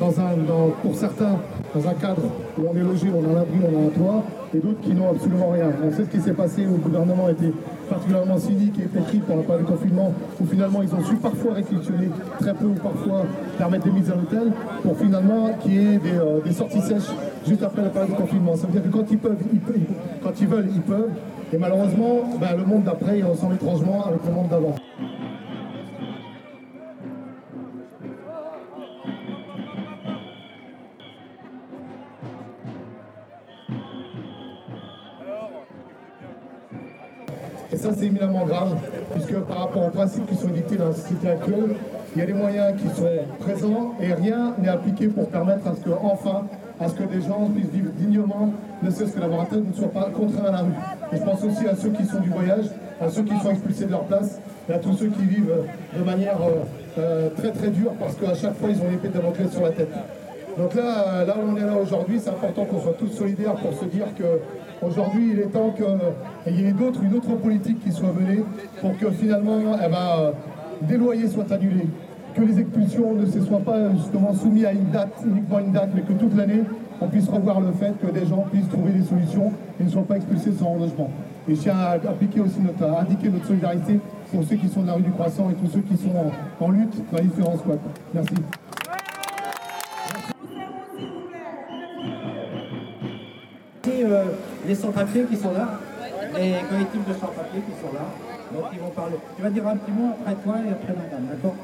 dans 0.00 0.20
un, 0.20 0.34
pour 0.82 0.94
certains, 0.94 1.38
dans 1.74 1.88
un 1.88 1.94
cadre 1.94 2.22
où 2.58 2.62
on 2.68 2.76
est 2.76 2.82
logé, 2.82 3.08
on 3.14 3.24
a 3.28 3.38
un 3.38 3.42
abri, 3.42 3.58
on 3.62 3.82
a 3.82 3.86
un 3.86 3.88
toit, 3.88 4.24
et 4.54 4.58
d'autres 4.58 4.80
qui 4.80 4.94
n'ont 4.94 5.10
absolument 5.10 5.50
rien. 5.50 5.70
On 5.82 5.90
sait 5.90 6.04
ce 6.04 6.10
qui 6.10 6.20
s'est 6.20 6.32
passé 6.32 6.66
où 6.66 6.72
le 6.72 6.78
gouvernement 6.78 7.28
était 7.28 7.52
particulièrement 7.88 8.38
cynique 8.38 8.78
et 8.78 8.86
pétri 8.86 9.20
pendant 9.26 9.42
le 9.56 9.64
confinement, 9.64 10.12
où 10.40 10.46
finalement 10.46 10.82
ils 10.82 10.94
ont 10.94 11.02
su 11.02 11.16
parfois 11.16 11.54
réquisitionner 11.54 12.08
très 12.40 12.54
peu 12.54 12.66
ou 12.66 12.74
parfois 12.74 13.24
permettre 13.56 13.84
des 13.84 13.92
mises 13.92 14.10
à 14.10 14.14
l'hôtel, 14.14 14.52
pour 14.82 14.96
finalement 14.98 15.50
qu'il 15.62 15.74
y 15.74 15.94
ait 15.94 15.98
des, 15.98 16.18
euh, 16.18 16.52
sorties 16.52 16.82
sèches 16.82 17.10
juste 17.46 17.62
après 17.62 17.82
la 17.82 17.88
période 17.90 18.10
de 18.10 18.16
confinement. 18.16 18.56
Ça 18.56 18.66
veut 18.66 18.80
dire 18.80 18.90
que 18.90 18.96
quand 18.96 19.10
ils 19.10 19.18
peuvent, 19.18 19.36
ils 19.52 19.60
peuvent 19.60 19.80
quand 20.22 20.40
ils 20.40 20.46
veulent, 20.46 20.68
ils 20.74 20.82
peuvent. 20.82 21.10
Et 21.52 21.58
malheureusement, 21.58 22.20
ben, 22.40 22.56
le 22.56 22.64
monde 22.64 22.84
d'après, 22.84 23.18
il 23.18 23.24
ressemble 23.24 23.56
étrangement 23.56 24.06
avec 24.06 24.24
le 24.24 24.32
monde 24.32 24.48
d'avant. 24.48 24.74
Et 37.70 37.76
ça, 37.76 37.90
c'est 37.94 38.06
éminemment 38.06 38.44
grave, 38.44 38.76
puisque 39.12 39.34
par 39.40 39.60
rapport 39.60 39.86
aux 39.86 39.90
principes 39.90 40.26
qui 40.26 40.36
sont 40.36 40.48
dictés 40.48 40.76
dans 40.76 40.88
la 40.88 40.94
société 40.94 41.30
actuelle, 41.30 41.74
il 42.14 42.18
y 42.18 42.22
a 42.22 42.26
des 42.26 42.34
moyens 42.34 42.74
qui 42.80 42.88
sont 42.88 43.08
présents 43.40 43.94
et 44.00 44.12
rien 44.12 44.54
n'est 44.58 44.68
appliqué 44.68 45.08
pour 45.08 45.28
permettre 45.28 45.66
à 45.66 45.74
ce 45.74 45.80
que, 45.80 45.90
enfin, 46.02 46.44
à 46.82 46.88
ce 46.88 46.94
que 46.94 47.04
des 47.04 47.20
gens 47.20 47.48
puissent 47.54 47.70
vivre 47.70 47.90
dignement, 47.96 48.52
ne 48.82 48.90
serait-ce 48.90 49.12
que 49.12 49.20
tête, 49.20 49.68
ne 49.68 49.72
soient 49.72 49.92
pas 49.92 50.10
contraints 50.14 50.48
à 50.48 50.52
la 50.52 50.58
rue. 50.58 50.72
Et 51.12 51.16
je 51.16 51.22
pense 51.22 51.44
aussi 51.44 51.66
à 51.66 51.76
ceux 51.76 51.90
qui 51.90 52.04
sont 52.04 52.20
du 52.20 52.30
voyage, 52.30 52.66
à 53.00 53.08
ceux 53.08 53.22
qui 53.22 53.38
sont 53.38 53.50
expulsés 53.50 53.86
de 53.86 53.90
leur 53.90 54.04
place, 54.04 54.40
et 54.68 54.72
à 54.72 54.78
tous 54.78 54.94
ceux 54.94 55.08
qui 55.08 55.22
vivent 55.22 55.52
de 55.96 56.02
manière 56.02 56.38
euh, 56.42 56.98
euh, 56.98 57.28
très 57.36 57.52
très 57.52 57.68
dure, 57.68 57.92
parce 57.98 58.16
qu'à 58.16 58.34
chaque 58.34 58.56
fois, 58.56 58.70
ils 58.70 58.80
ont 58.80 58.90
l'épée 58.90 59.08
de 59.08 59.14
Damoclès 59.14 59.50
sur 59.50 59.62
la 59.62 59.70
tête. 59.70 59.92
Donc 60.58 60.74
là, 60.74 61.04
euh, 61.06 61.24
là 61.24 61.36
où 61.38 61.52
on 61.52 61.56
est 61.56 61.64
là 61.66 61.76
aujourd'hui, 61.80 62.18
c'est 62.20 62.30
important 62.30 62.64
qu'on 62.64 62.80
soit 62.80 62.94
tous 62.98 63.08
solidaires 63.08 63.54
pour 63.54 63.72
se 63.72 63.84
dire 63.86 64.06
qu'aujourd'hui, 64.16 65.32
il 65.34 65.40
est 65.40 65.52
temps 65.52 65.70
qu'il 65.70 66.56
y 66.56 66.66
ait 66.66 66.72
d'autres, 66.72 67.02
une 67.02 67.14
autre 67.14 67.34
politique 67.36 67.82
qui 67.84 67.92
soit 67.92 68.12
menée 68.12 68.44
pour 68.80 68.96
que 68.98 69.10
finalement, 69.10 69.76
eh 69.82 69.88
ben, 69.88 70.32
des 70.82 70.96
loyers 70.96 71.28
soient 71.28 71.50
annulés, 71.50 71.86
que 72.34 72.42
les 72.42 72.60
expulsions 72.60 73.14
ne 73.14 73.26
se 73.26 73.40
soient 73.40 73.60
pas 73.60 73.90
justement 73.94 74.34
soumises 74.34 74.64
à 74.64 74.72
une 74.72 74.90
date, 74.90 75.12
uniquement 75.24 75.58
une 75.58 75.72
date, 75.72 75.90
mais 75.94 76.02
que 76.02 76.12
toute 76.12 76.36
l'année, 76.36 76.62
on 77.00 77.08
puisse 77.08 77.28
revoir 77.28 77.60
le 77.60 77.72
fait 77.72 77.92
que 78.00 78.10
des 78.12 78.26
gens 78.26 78.44
puissent 78.50 78.68
trouver 78.68 78.92
des 78.92 79.04
solutions 79.04 79.52
et 79.80 79.84
ne 79.84 79.88
soient 79.88 80.04
pas 80.04 80.16
expulsés 80.16 80.52
sans 80.52 80.76
logement. 80.76 81.10
Et 81.48 81.54
je 81.54 81.60
tiens 81.60 81.76
à 81.76 81.96
aussi 81.96 82.60
notre, 82.60 82.84
à 82.84 83.00
indiquer 83.00 83.28
notre 83.28 83.46
solidarité 83.46 83.98
pour 84.30 84.44
ceux 84.44 84.56
qui 84.56 84.68
sont 84.68 84.82
de 84.82 84.86
la 84.86 84.94
rue 84.94 85.02
du 85.02 85.10
Croissant 85.10 85.50
et 85.50 85.54
tous 85.54 85.70
ceux 85.72 85.80
qui 85.80 85.96
sont 85.96 86.12
en, 86.60 86.70
lutte 86.70 86.94
dans 87.10 87.18
les 87.18 87.24
différents 87.24 87.56
squats. 87.56 87.78
Merci. 88.14 88.34
Euh, 94.04 94.24
les 94.66 94.74
sans-papiers 94.74 95.24
qui 95.24 95.36
sont 95.36 95.52
là, 95.52 95.78
les 96.34 96.54
collectifs 96.68 97.06
de 97.06 97.12
sans-papiers 97.12 97.60
qui 97.60 97.80
sont 97.80 97.92
là. 97.94 98.06
Donc 98.52 98.64
ils 98.72 98.80
vont 98.80 98.90
parler. 98.90 99.16
Tu 99.36 99.42
vas 99.42 99.50
dire 99.50 99.66
un 99.66 99.76
petit 99.76 99.92
mot 99.92 100.10
après 100.20 100.34
toi 100.42 100.54
et 100.66 100.70
après 100.70 100.94
madame, 100.94 101.26
d'accord? 101.30 101.54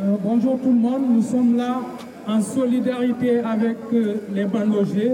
Euh, 0.00 0.16
Bonjour 0.22 0.58
tout 0.60 0.68
le 0.70 0.78
monde, 0.78 1.02
nous 1.10 1.22
sommes 1.22 1.56
là 1.56 1.80
en 2.26 2.40
solidarité 2.40 3.40
avec 3.40 3.76
euh, 3.92 4.16
les 4.32 4.44
mal 4.44 4.68
logés. 4.68 5.12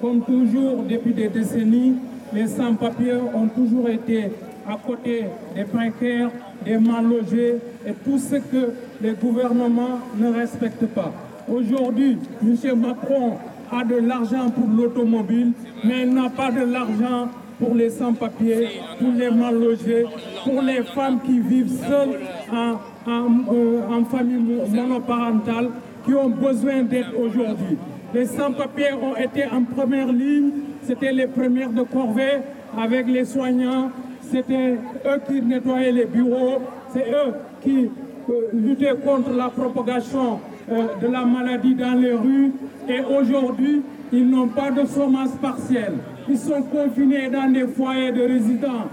Comme 0.00 0.22
toujours, 0.22 0.82
depuis 0.88 1.12
des 1.12 1.28
décennies, 1.28 1.96
les 2.32 2.46
sans-papiers 2.46 3.16
ont 3.34 3.48
toujours 3.48 3.88
été 3.88 4.30
à 4.68 4.76
côté 4.84 5.24
des 5.54 5.64
précaires, 5.64 6.30
des 6.64 6.78
mal 6.78 7.04
logés 7.06 7.56
et 7.86 7.92
tout 8.04 8.18
ce 8.18 8.36
que 8.36 8.72
les 9.00 9.12
gouvernements 9.12 10.00
ne 10.18 10.32
respectent 10.32 10.86
pas. 10.86 11.12
Aujourd'hui, 11.48 12.18
M. 12.42 12.80
Macron 12.80 13.34
a 13.70 13.84
de 13.84 13.96
l'argent 13.96 14.50
pour 14.50 14.68
l'automobile, 14.68 15.52
mais 15.84 16.02
il 16.02 16.14
n'a 16.14 16.30
pas 16.30 16.50
de 16.50 16.64
l'argent 16.64 17.28
pour 17.58 17.74
les 17.74 17.90
sans-papiers, 17.90 18.68
pour 18.98 19.12
les 19.12 19.30
mal 19.30 19.58
logés, 19.60 20.06
pour 20.44 20.62
les 20.62 20.82
femmes 20.82 21.20
qui 21.24 21.38
vivent 21.40 21.72
seules 21.86 22.20
en, 22.52 22.78
euh, 23.08 24.04
famille 24.10 24.60
monoparentale, 24.70 25.70
qui 26.04 26.14
ont 26.14 26.28
besoin 26.28 26.82
d'aide 26.82 27.06
aujourd'hui. 27.18 27.76
Les 28.14 28.26
sans-papiers 28.26 28.92
ont 28.92 29.16
été 29.16 29.44
en 29.46 29.62
première 29.62 30.12
ligne, 30.12 30.50
c'était 30.82 31.12
les 31.12 31.26
premières 31.26 31.70
de 31.70 31.82
corvée 31.82 32.38
avec 32.78 33.06
les 33.08 33.24
soignants, 33.24 33.90
c'était 34.20 34.74
eux 34.74 35.20
qui 35.28 35.42
nettoyaient 35.42 35.92
les 35.92 36.04
bureaux, 36.04 36.60
c'est 36.92 37.10
eux 37.10 37.32
qui 37.62 37.90
euh, 38.30 38.32
luttaient 38.52 38.94
contre 39.04 39.32
la 39.36 39.48
propagation 39.48 40.38
euh, 40.70 40.86
de 41.00 41.08
la 41.08 41.24
maladie 41.24 41.74
dans 41.74 41.94
les 41.94 42.12
rues. 42.12 42.52
Et 42.88 43.00
aujourd'hui, 43.00 43.82
ils 44.12 44.28
n'ont 44.28 44.48
pas 44.48 44.70
de 44.70 44.86
chômage 44.86 45.30
partiel. 45.42 45.94
Ils 46.28 46.38
sont 46.38 46.62
confinés 46.62 47.28
dans 47.28 47.50
des 47.52 47.66
foyers 47.66 48.12
de 48.12 48.22
résidents 48.22 48.88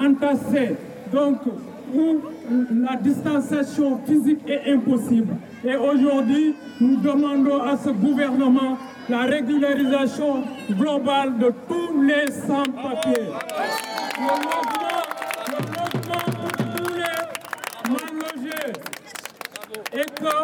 entassés, 0.00 0.76
donc 1.12 1.38
où 1.94 2.20
la 2.50 2.96
distanciation 2.96 4.00
physique 4.06 4.40
est 4.48 4.72
impossible. 4.72 5.34
Et 5.64 5.76
aujourd'hui, 5.76 6.54
nous 6.80 6.96
demandons 6.96 7.62
à 7.62 7.76
ce 7.76 7.90
gouvernement 7.90 8.78
la 9.08 9.22
régularisation 9.22 10.42
globale 10.70 11.38
de 11.38 11.52
tous 11.68 12.02
les 12.02 12.32
sans-papiers. 12.32 13.28
Le 14.18 14.26
logement, 14.46 15.02
le 15.48 15.58
pour 16.02 16.52
tous 16.76 16.94
les 16.94 17.18
mal 17.90 18.10
logés. 18.14 18.72
Et 19.92 20.04
que 20.04 20.36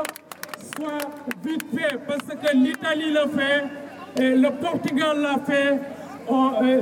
soit 0.77 1.05
vite 1.45 1.67
fait, 1.75 1.99
parce 2.07 2.29
que 2.29 2.57
l'Italie 2.57 3.13
le 3.13 3.29
fait, 3.39 4.23
et 4.23 4.37
le 4.37 4.51
Portugal 4.51 5.21
l'a 5.21 5.39
fait, 5.45 5.81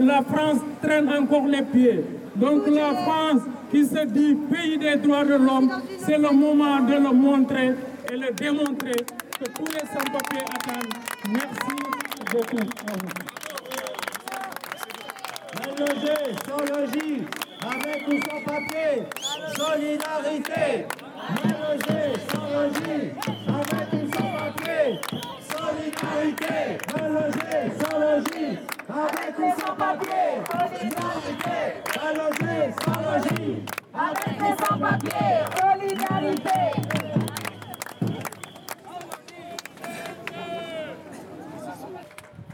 la 0.01 0.23
France 0.23 0.59
traîne 0.83 1.09
encore 1.09 1.47
les 1.47 1.63
pieds. 1.63 2.05
Donc 2.37 2.67
la 2.67 2.95
France, 2.95 3.43
qui 3.71 3.85
se 3.87 4.05
dit 4.07 4.35
pays 4.35 4.79
des 4.79 4.97
droits 4.97 5.25
de 5.25 5.35
l'homme, 5.35 5.71
c'est 5.99 6.19
le 6.19 6.31
moment 6.31 6.81
de 6.81 6.95
le 6.95 7.13
montrer 7.13 7.75
et 8.11 8.17
le 8.17 8.33
démontrer 8.33 8.97
que 9.39 9.45
tous 9.53 9.67
les 9.67 9.87
sans-papiers 9.87 10.45
attendent. 10.55 10.95
Merci 11.29 11.77
beaucoup. 12.33 12.57
Mal 15.57 16.37
sans 16.47 16.63
logis, 16.75 17.25
avec 17.63 18.09
ou 18.09 18.17
sans 18.29 18.41
papier, 18.45 18.93
solidarité. 19.57 20.87
Mal 21.45 21.79
sans 22.29 22.47
logis, 22.55 23.07
avec 23.49 23.93
ou 23.93 24.05
sans 24.13 24.31
papier, 24.39 25.01
solidarité. 25.51 26.59
Mal 26.93 27.31
sans 27.81 27.99
logis, 27.99 28.59
avec 28.91 29.39
ou 29.39 29.61
sans 29.61 29.77
papier, 29.77 30.43
solidarité. 30.51 31.59
Mal 32.03 32.75
sans 32.83 33.01
logis, 33.03 33.65
avec 33.95 34.43
ou 34.43 34.65
sans 34.65 34.79
papier, 34.79 35.29
solidarité. 35.61 36.61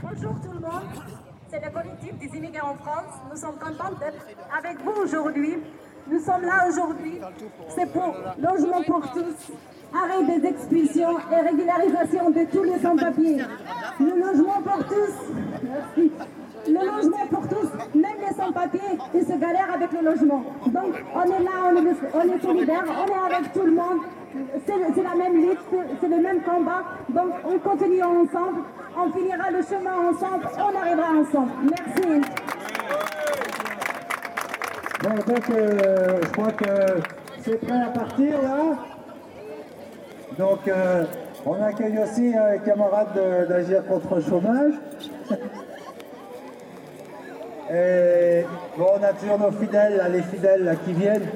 Bonjour 0.02 0.34
tout 0.42 0.52
le 0.52 0.60
monde, 0.60 0.82
c'est 1.48 1.64
le 1.64 1.70
collectif 1.70 2.18
des 2.18 2.36
immigrés 2.38 2.60
en 2.60 2.74
France. 2.74 3.14
Nous 3.30 3.36
sommes 3.36 3.58
contents 3.58 3.94
d'être 3.98 4.26
avec 4.56 4.80
vous 4.82 5.02
aujourd'hui. 5.02 5.58
Nous 6.08 6.20
sommes 6.20 6.42
là 6.42 6.66
aujourd'hui, 6.68 7.20
c'est 7.68 7.90
pour 7.92 8.14
logement 8.38 8.82
pour 8.84 9.10
tous, 9.10 9.52
arrêt 9.94 10.24
des 10.24 10.46
expulsions 10.46 11.16
et 11.30 11.48
régularisation 11.48 12.30
de 12.30 12.44
tous 12.50 12.62
les 12.62 12.78
sans-papiers. 12.78 13.38
Le 14.00 14.20
logement 14.20 14.62
pour 14.64 14.84
tous, 14.86 15.32
merci. 15.62 16.12
Le 16.68 16.74
logement 16.74 17.26
pour 17.30 17.48
tous, 17.48 17.98
même 17.98 18.18
les 18.28 18.34
sans-papiers, 18.34 18.98
ils 19.14 19.22
se 19.22 19.38
galèrent 19.38 19.72
avec 19.74 19.92
le 19.92 20.02
logement. 20.02 20.42
Donc 20.66 20.94
on 21.14 21.22
est 21.22 21.44
là, 21.44 21.72
on 21.72 21.76
est, 21.76 21.96
on 22.14 22.34
est 22.34 22.42
solidaires, 22.42 22.84
on 22.86 23.06
est 23.06 23.34
avec 23.34 23.52
tout 23.52 23.62
le 23.62 23.72
monde. 23.72 24.00
C'est 24.66 25.02
la 25.02 25.14
même 25.14 25.40
lutte, 25.40 25.60
c'est 26.00 26.08
le 26.08 26.20
même 26.20 26.42
combat. 26.42 26.82
Donc 27.08 27.32
on 27.44 27.58
continue 27.58 28.02
ensemble 28.02 28.62
on 28.98 29.12
finira 29.12 29.50
le 29.50 29.62
chemin 29.62 30.10
ensemble, 30.10 30.48
on 30.56 30.76
arrivera 30.80 31.10
ensemble. 31.10 31.52
Merci. 31.62 32.22
Bon, 35.02 35.14
donc 35.14 35.50
euh, 35.50 36.20
je 36.22 36.28
crois 36.32 36.52
que 36.52 37.02
c'est 37.40 37.60
prêt 37.60 37.82
à 37.82 37.90
partir 37.90 38.42
là. 38.42 38.95
Donc 40.38 40.68
euh, 40.68 41.04
on 41.44 41.62
accueille 41.62 41.98
aussi 41.98 42.34
un 42.36 42.58
camarade 42.58 43.48
d'Agir 43.48 43.86
contre 43.86 44.16
le 44.16 44.22
chômage. 44.22 44.74
Et 47.72 48.44
bon, 48.78 48.86
on 48.98 49.02
a 49.02 49.12
toujours 49.12 49.38
nos 49.38 49.50
fidèles, 49.50 50.00
les 50.12 50.22
fidèles 50.22 50.78
qui 50.84 50.92
viennent. 50.92 51.26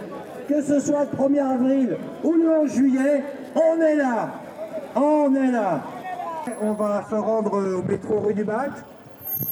Que 0.49 0.63
ce 0.63 0.81
soit 0.81 1.05
le 1.05 1.17
1er 1.17 1.41
avril 1.41 1.97
ou 2.23 2.33
le 2.35 2.51
11 2.63 2.73
juillet, 2.73 3.23
on 3.55 3.81
est 3.81 3.97
là. 3.97 4.31
On 4.95 5.35
est 5.35 5.51
là. 5.51 5.81
On 6.61 6.73
va 6.73 7.05
se 7.09 7.15
rendre 7.15 7.79
au 7.79 7.83
métro 7.83 8.21
rue 8.21 8.35
du 8.35 8.45
Bac 8.45 8.71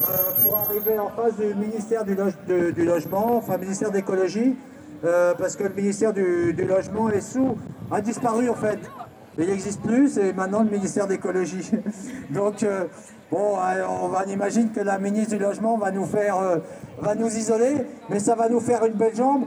euh, 0.03 0.43
pour 0.43 0.57
arriver 0.57 0.99
en 0.99 1.09
face 1.09 1.37
du 1.37 1.55
ministère 1.55 2.05
du, 2.05 2.15
Logement, 2.85 3.37
enfin 3.37 3.57
ministère 3.59 3.91
d'écologie, 3.91 4.57
euh, 5.05 5.35
parce 5.39 5.57
que 5.57 5.65
le 5.65 5.75
ministère 5.75 6.13
du, 6.13 6.53
Logement 6.53 7.11
est 7.11 7.21
sous, 7.21 7.57
a 7.91 8.01
disparu 8.01 8.49
en 8.49 8.55
fait. 8.55 8.79
Il 9.39 9.47
n'existe 9.47 9.81
plus, 9.83 10.09
c'est 10.09 10.33
maintenant 10.33 10.63
le 10.63 10.71
ministère 10.71 11.07
d'écologie. 11.07 11.71
Donc, 12.31 12.63
euh, 12.63 12.87
bon, 13.31 13.57
on, 13.89 14.09
va, 14.09 14.25
imagine 14.27 14.71
que 14.73 14.81
la 14.81 14.99
ministre 14.99 15.37
du 15.37 15.39
Logement 15.39 15.79
va 15.79 15.93
nous 15.93 16.07
faire, 16.07 16.61
va 16.99 17.15
nous 17.15 17.29
isoler, 17.37 17.87
mais 18.11 18.19
ça 18.19 18.35
va 18.35 18.49
nous 18.49 18.61
faire 18.61 18.85
une 18.85 18.95
belle 18.95 19.15
jambe. 19.15 19.45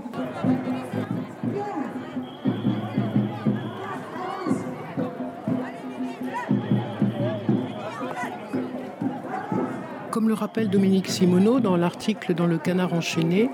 Comme 10.21 10.27
le 10.27 10.35
rappelle 10.35 10.69
Dominique 10.69 11.07
Simoneau 11.07 11.59
dans 11.59 11.75
l'article 11.75 12.35
dans 12.35 12.45
le 12.45 12.59
Canard 12.59 12.93
enchaîné, 12.93 13.49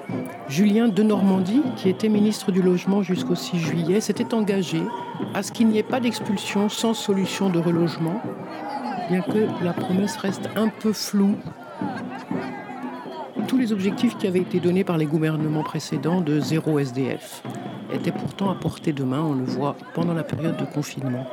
Julien 0.49 0.89
de 0.89 1.01
Normandie, 1.01 1.61
qui 1.77 1.87
était 1.87 2.09
ministre 2.09 2.51
du 2.51 2.61
Logement 2.61 3.03
jusqu'au 3.03 3.35
6 3.35 3.57
juillet, 3.57 4.01
s'était 4.01 4.33
engagé 4.33 4.81
à 5.33 5.43
ce 5.43 5.53
qu'il 5.53 5.69
n'y 5.69 5.77
ait 5.77 5.83
pas 5.83 6.01
d'expulsion 6.01 6.67
sans 6.67 6.93
solution 6.93 7.49
de 7.49 7.57
relogement, 7.57 8.21
bien 9.09 9.21
que 9.21 9.47
la 9.63 9.71
promesse 9.71 10.17
reste 10.17 10.49
un 10.57 10.67
peu 10.67 10.91
floue. 10.91 11.37
Tous 13.47 13.57
les 13.57 13.71
objectifs 13.71 14.17
qui 14.17 14.27
avaient 14.27 14.41
été 14.41 14.59
donnés 14.59 14.83
par 14.83 14.97
les 14.97 15.05
gouvernements 15.05 15.63
précédents 15.63 16.19
de 16.19 16.41
zéro 16.41 16.79
SDF 16.79 17.43
étaient 17.93 18.11
pourtant 18.11 18.51
à 18.51 18.55
portée 18.55 18.91
de 18.91 19.05
main, 19.05 19.21
on 19.21 19.35
le 19.35 19.45
voit 19.45 19.77
pendant 19.93 20.13
la 20.13 20.23
période 20.23 20.57
de 20.57 20.65
confinement. 20.65 21.25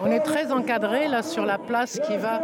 On 0.00 0.10
est 0.10 0.20
très 0.20 0.52
encadré 0.52 1.08
là 1.08 1.17
sur 1.28 1.44
la 1.44 1.58
place 1.58 2.00
qui 2.06 2.16
va 2.16 2.40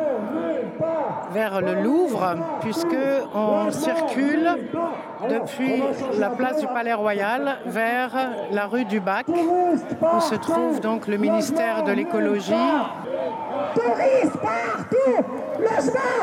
vers 1.32 1.60
le 1.60 1.82
Louvre, 1.82 2.36
puisque 2.60 2.96
on 3.34 3.70
circule 3.70 4.48
depuis 5.28 5.82
la 6.18 6.30
place 6.30 6.60
du 6.60 6.66
Palais 6.66 6.92
Royal 6.92 7.58
vers 7.66 8.10
la 8.50 8.66
rue 8.66 8.84
du 8.84 9.00
Bac, 9.00 9.26
où 9.28 10.20
se 10.20 10.34
trouve 10.34 10.80
donc 10.80 11.08
le 11.08 11.16
ministère 11.16 11.82
de 11.84 11.92
l'écologie. 11.92 12.52
Touristes 13.74 14.38
partout, 14.40 15.24
logement 15.58 16.14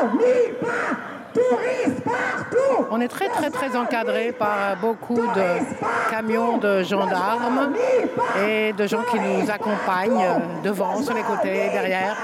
touristes 1.32 2.04
partout. 2.04 2.86
On 2.90 3.00
est 3.00 3.08
très 3.08 3.28
très 3.28 3.50
très 3.50 3.76
encadré 3.76 4.32
par 4.32 4.76
beaucoup 4.80 5.20
de 5.20 6.10
camions 6.10 6.58
de 6.58 6.82
gendarmes 6.82 7.72
et 8.46 8.72
de 8.72 8.86
gens 8.86 9.02
qui 9.10 9.18
nous 9.18 9.50
accompagnent 9.50 10.60
devant, 10.62 11.02
sur 11.02 11.14
les 11.14 11.22
côtés, 11.22 11.70
derrière. 11.72 12.16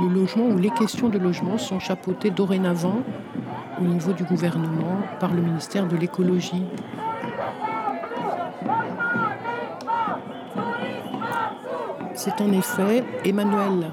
Le 0.00 0.08
logement 0.08 0.46
ou 0.46 0.58
les 0.58 0.70
questions 0.70 1.08
de 1.08 1.18
logement 1.18 1.58
sont 1.58 1.78
chapeautées 1.78 2.30
dorénavant 2.30 3.02
au 3.80 3.84
niveau 3.84 4.12
du 4.12 4.24
gouvernement 4.24 4.98
par 5.18 5.32
le 5.32 5.42
ministère 5.42 5.86
de 5.86 5.96
l'écologie. 5.96 6.64
C'est 12.14 12.40
en 12.40 12.52
effet 12.52 13.04
Emmanuel 13.24 13.90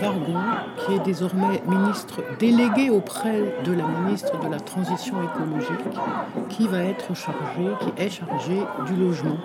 Vargon, 0.00 0.40
qui 0.78 0.94
est 0.94 1.04
désormais 1.04 1.62
ministre 1.66 2.22
délégué 2.38 2.90
auprès 2.90 3.54
de 3.64 3.72
la 3.72 3.84
ministre 3.86 4.38
de 4.40 4.48
la 4.48 4.60
Transition 4.60 5.16
écologique, 5.22 5.98
qui 6.48 6.66
va 6.66 6.82
être 6.84 7.14
chargé, 7.14 7.68
qui 7.80 8.02
est 8.02 8.10
chargé 8.10 8.62
du 8.86 8.96
logement. 8.96 9.38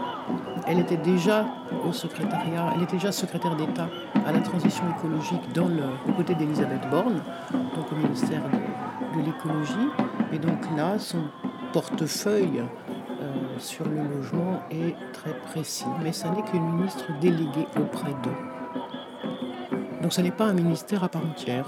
Elle 0.67 0.79
était 0.79 0.97
déjà 0.97 1.45
secrétaire 1.91 3.55
d'État 3.55 3.87
à 4.25 4.31
la 4.31 4.39
transition 4.39 4.83
écologique 4.97 5.51
dans 5.53 5.67
le, 5.67 5.83
aux 6.07 6.13
côtés 6.13 6.35
d'Elisabeth 6.35 6.89
Borne, 6.89 7.21
donc 7.51 7.91
au 7.91 7.95
ministère 7.95 8.41
de, 8.43 9.21
l'écologie. 9.21 9.89
Et 10.33 10.39
donc 10.39 10.59
là, 10.75 10.97
son 10.99 11.23
portefeuille 11.71 12.61
euh, 13.21 13.33
sur 13.59 13.85
le 13.85 14.15
logement 14.15 14.61
est 14.71 14.95
très 15.13 15.33
précis, 15.51 15.85
mais 16.03 16.11
ça 16.11 16.29
n'est 16.29 16.43
qu'une 16.43 16.65
ministre 16.65 17.05
déléguée 17.21 17.67
auprès 17.79 18.11
d'eux. 18.23 19.77
Donc 20.01 20.11
ce 20.13 20.21
n'est 20.21 20.31
pas 20.31 20.45
un 20.45 20.53
ministère 20.53 21.03
à 21.03 21.09
part 21.09 21.25
entière. 21.25 21.65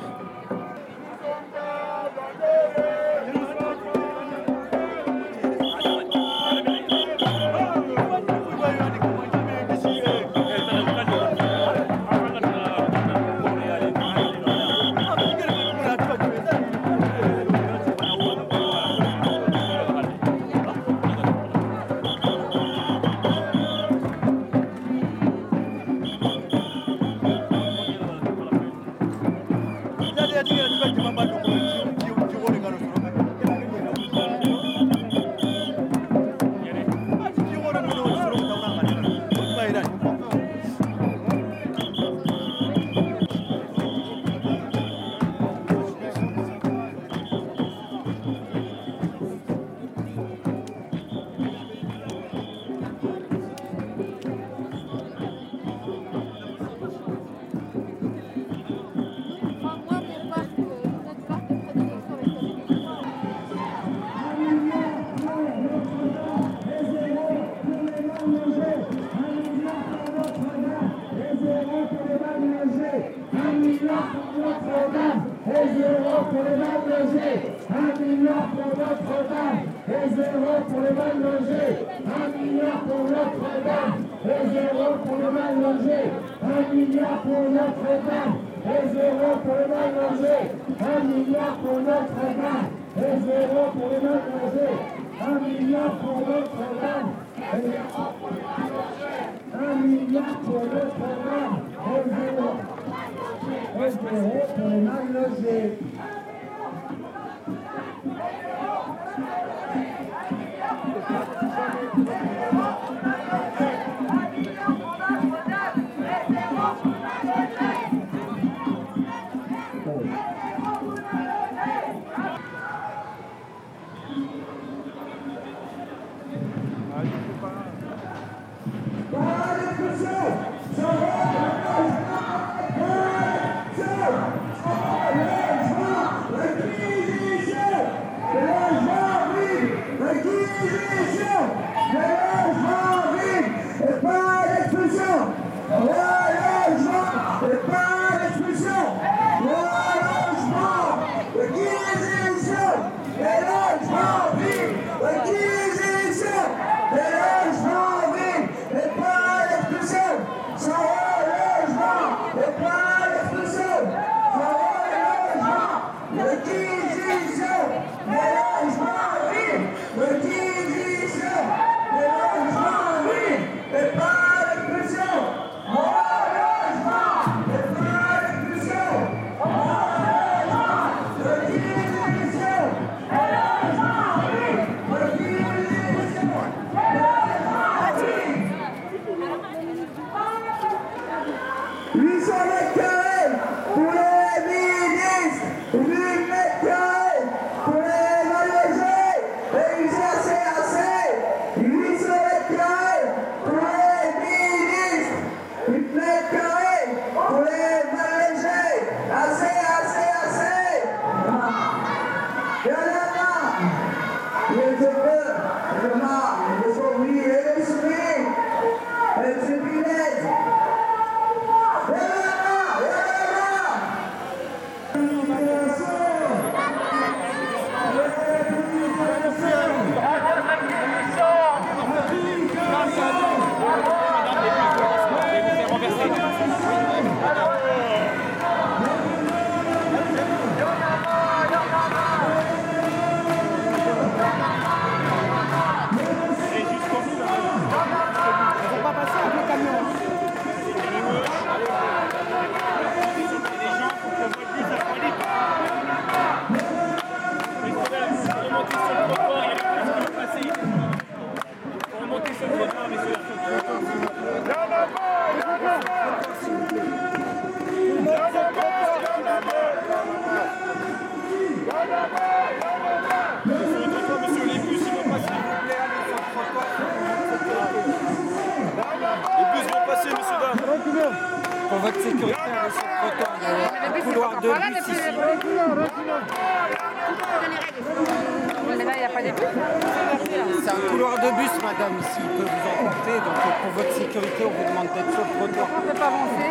Madame, 291.67 291.99
ici. 291.99 292.19
Il 292.23 292.29
peut 292.37 292.47
vous 292.47 292.65
emporter. 292.71 293.15
Donc, 293.27 293.37
pour 293.61 293.71
votre 293.75 293.93
sécurité, 293.93 294.41
on 294.45 294.53
vous 294.55 294.67
demande 294.69 294.89
d'être 294.95 295.11
sur 295.11 295.23
le 295.23 295.31
trottoir. 295.35 295.67
On 295.75 295.81
ne 295.81 295.87
peut 295.91 295.99
pas 295.99 296.07
avancer 296.07 296.49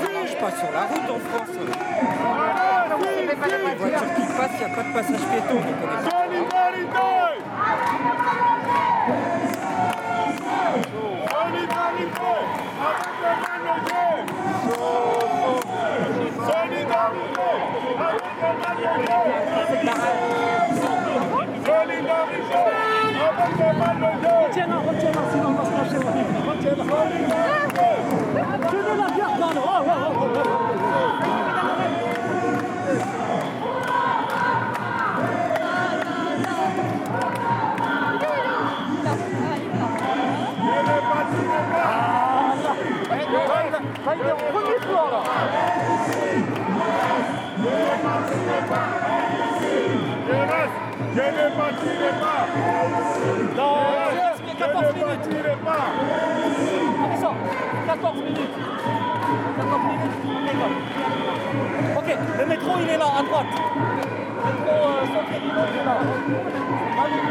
Ça 0.00 0.08
marche 0.16 0.36
pas 0.40 0.52
sur 0.60 0.70
la 0.72 0.82
route 0.88 1.08
en 1.12 1.20
France. 1.28 1.52
Les 3.44 3.74
voitures 3.76 4.14
qui 4.14 4.24
passent, 4.36 4.50
il 4.54 4.66
n'y 4.66 4.72
a 4.72 4.76
pas 4.76 4.82
de 4.82 4.92
passage 4.92 5.24
piéton. 5.30 5.54
Donc, 5.54 5.64
on 5.64 5.88
est 5.88 6.92
pas- 6.92 7.32
Retiens-la, 23.42 24.76
retiens-la, 24.76 25.22
sinon 25.32 25.48
on 25.48 25.52
va 25.52 25.64
se 25.64 25.94
lâcher. 25.94 26.51
Retiens-la. 26.62 26.84
Tenez 28.70 28.96
la 28.96 29.08
garde 29.16 29.40
dans 29.40 29.50
le... 29.50 29.58
Oh, 29.58 29.82
oh, 29.84 29.90
oh, 30.14 30.28
oh, 30.34 30.52
Là, 44.04 44.12
il 44.16 44.26
est 44.26 44.32
au 44.32 44.36
premier 44.36 44.78
floor, 44.80 45.08
là. 45.10 45.22
Je 51.14 51.20
ne 51.20 51.46
bâtirai 51.56 52.12
pas. 52.20 52.42
Non, 53.56 53.74
je 54.10 54.42
ne 54.42 54.54
14 54.58 54.94
minutes. 54.94 55.64
pas. 55.64 56.41
Attention, 58.02 58.24
14 58.24 58.24
minutes. 58.24 58.50
14 59.56 59.80
minutes. 59.84 60.16
Ok, 61.96 62.08
le 62.36 62.46
métro 62.46 62.70
il 62.82 62.88
est 62.88 62.98
là, 62.98 63.06
à 63.16 63.22
droite. 63.22 63.46
Le 63.46 64.50
métro 64.52 64.74
euh, 64.74 65.06
Centre 65.06 65.30
il 65.30 65.46
est 65.46 65.84
là. 65.84 65.94
Allez. 66.98 67.22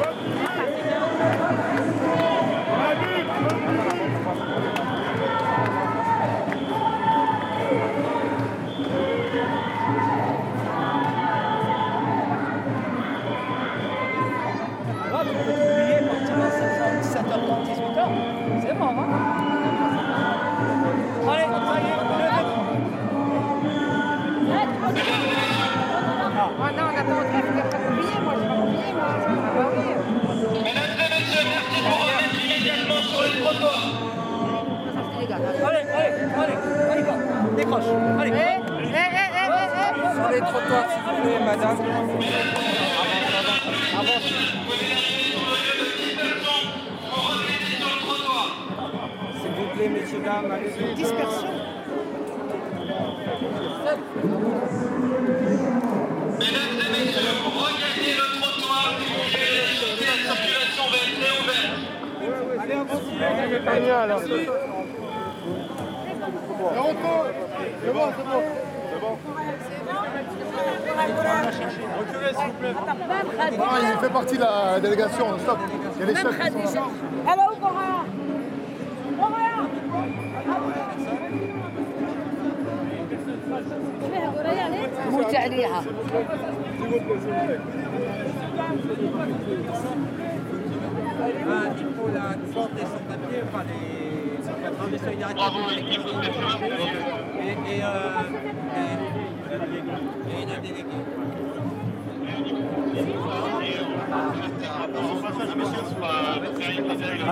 La 0.00 0.13
papier, 93.08 93.42
enfin 93.46 93.62
les 93.70 94.42
centres 94.42 94.58
de 94.90 94.96
et, 97.36 97.52
et, 97.52 97.82
euh, 97.82 98.22
et, 98.76 98.94
et 100.30 100.42
une 100.42 100.54
déléguée. 100.62 101.02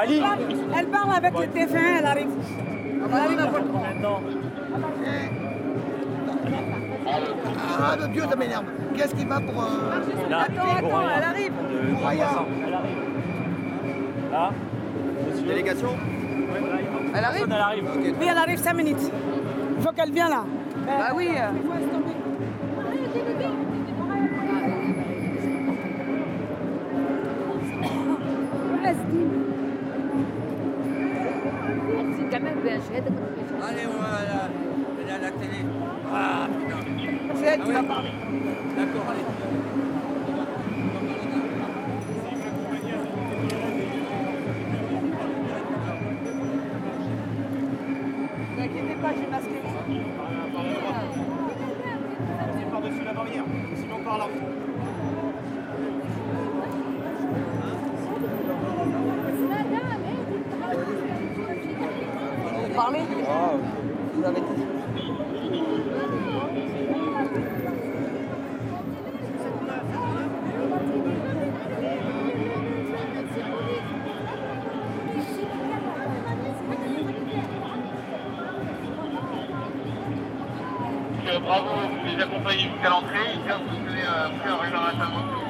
Ali 0.01 0.23
Elle 0.79 0.87
parle 0.87 1.12
avec 1.14 1.33
le 1.33 1.47
TF1, 1.47 1.99
elle 1.99 2.07
arrive. 2.07 2.31
Elle 3.05 3.14
arrive 3.14 3.37
maintenant. 3.37 4.20
Ah, 7.15 7.97
le 8.01 8.09
Dieu, 8.09 8.23
ça 8.29 8.37
m'énerve. 8.37 8.65
Qu'est-ce 8.97 9.15
qui 9.15 9.25
va 9.25 9.41
pour... 9.41 9.63
euh, 9.63 10.01
Attends, 10.31 10.77
attends, 10.79 11.03
elle 11.17 11.25
arrive. 11.25 11.53
Là 14.31 14.51
Délégation 15.47 15.89
Elle 17.15 17.25
arrive 17.25 17.47
Elle 17.47 17.53
arrive. 17.53 17.85
Oui, 18.21 18.27
elle 18.31 18.39
arrive 18.39 18.59
5 18.59 18.75
minutes. 18.75 19.13
Il 19.77 19.83
faut 19.83 19.93
qu'elle 19.93 20.13
vienne 20.13 20.31
là. 20.31 20.45
Bah 20.87 21.13
oui. 21.15 21.29
Même 32.43 32.61
bien 32.65 32.77
chouette. 32.81 33.05
Allez, 33.63 33.87
voilà, 33.87 34.49
elle 35.01 35.09
est 35.09 35.13
à 35.13 35.19
la 35.19 35.31
télé. 35.31 35.65
Ah. 36.13 36.49
C'est 37.43 37.49
elle 37.49 37.61
qui 37.61 37.70
Ah 37.70 37.72
va 37.72 37.80
oui. 37.80 37.86
parler. 37.88 38.11
D'accord, 38.76 39.03
allez. 39.11 40.32
Ne 47.24 48.57
vous 48.57 48.61
inquiétez 48.62 48.95
pas, 49.01 49.11
j'ai 49.18 49.26
masqué. 49.30 49.62
par-dessus 52.70 53.05
la 53.05 53.12
barrière, 53.12 53.45
sinon 53.76 53.99
par 54.05 54.18
là. 54.18 54.26
Vous 62.68 62.74
parlez? 62.74 62.99
Ah, 63.28 63.53
vous 64.14 64.24
avez 64.24 64.40
Euh, 64.40 64.72
réservation. 84.61 85.42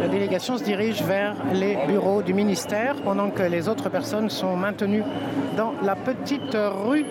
La 0.00 0.08
délégation 0.08 0.56
se 0.56 0.64
dirige 0.64 1.02
vers 1.02 1.34
les 1.52 1.76
bureaux 1.86 2.22
du 2.22 2.32
ministère 2.32 2.96
pendant 3.02 3.30
que 3.30 3.42
les 3.42 3.68
autres 3.68 3.88
personnes 3.90 4.30
sont 4.30 4.56
maintenues 4.56 5.04
dans 5.56 5.74
la 5.82 5.94
petite 5.94 6.56
rue 6.56 7.04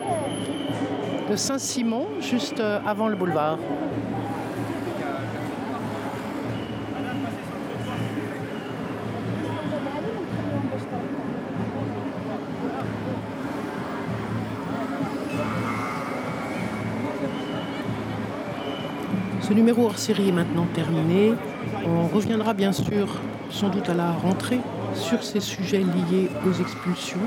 de 1.30 1.36
Saint-Simon, 1.36 2.08
juste 2.20 2.62
avant 2.86 3.08
le 3.08 3.16
boulevard. 3.16 3.58
Ce 19.54 19.56
numéro 19.56 19.86
hors 19.86 20.00
série 20.00 20.30
est 20.30 20.32
maintenant 20.32 20.66
terminé. 20.74 21.32
On 21.86 22.08
reviendra 22.08 22.56
bien 22.56 22.72
sûr, 22.72 23.22
sans 23.52 23.70
doute 23.70 23.88
à 23.88 23.94
la 23.94 24.12
rentrée, 24.12 24.60
sur 24.96 25.24
ces 25.24 25.42
sujets 25.42 25.82
liés 25.82 26.28
aux 26.44 26.60
expulsions, 26.60 27.20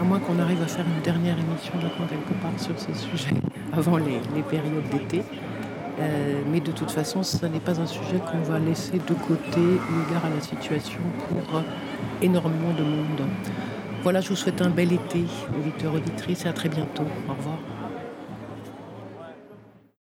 à 0.00 0.04
moins 0.04 0.20
qu'on 0.20 0.38
arrive 0.38 0.62
à 0.62 0.68
faire 0.68 0.84
une 0.86 1.02
dernière 1.02 1.34
émission, 1.36 1.72
j'attends 1.82 2.06
quelque 2.08 2.40
part, 2.40 2.52
sur 2.58 2.78
ces 2.78 2.94
sujets 2.94 3.34
avant 3.72 3.96
les, 3.96 4.20
périodes 4.48 4.88
d'été. 4.92 5.24
Euh, 5.98 6.42
mais 6.52 6.60
de 6.60 6.70
toute 6.70 6.92
façon, 6.92 7.24
ce 7.24 7.44
n'est 7.46 7.58
pas 7.58 7.80
un 7.80 7.86
sujet 7.86 8.20
qu'on 8.20 8.48
va 8.48 8.60
laisser 8.60 8.98
de 8.98 9.14
côté 9.26 9.58
eu 9.58 10.08
égard 10.08 10.26
à 10.26 10.30
la 10.32 10.40
situation 10.40 11.00
pour 11.28 11.60
énormément 12.22 12.72
de 12.72 12.84
monde. 12.84 13.28
Voilà, 14.04 14.20
je 14.20 14.28
vous 14.28 14.36
souhaite 14.36 14.62
un 14.62 14.70
bel 14.70 14.92
été, 14.92 15.24
auditeurs, 15.58 15.94
auditrices, 15.94 16.44
et 16.44 16.48
à 16.48 16.52
très 16.52 16.68
bientôt. 16.68 17.02
Au 17.28 17.32
revoir. 17.32 17.58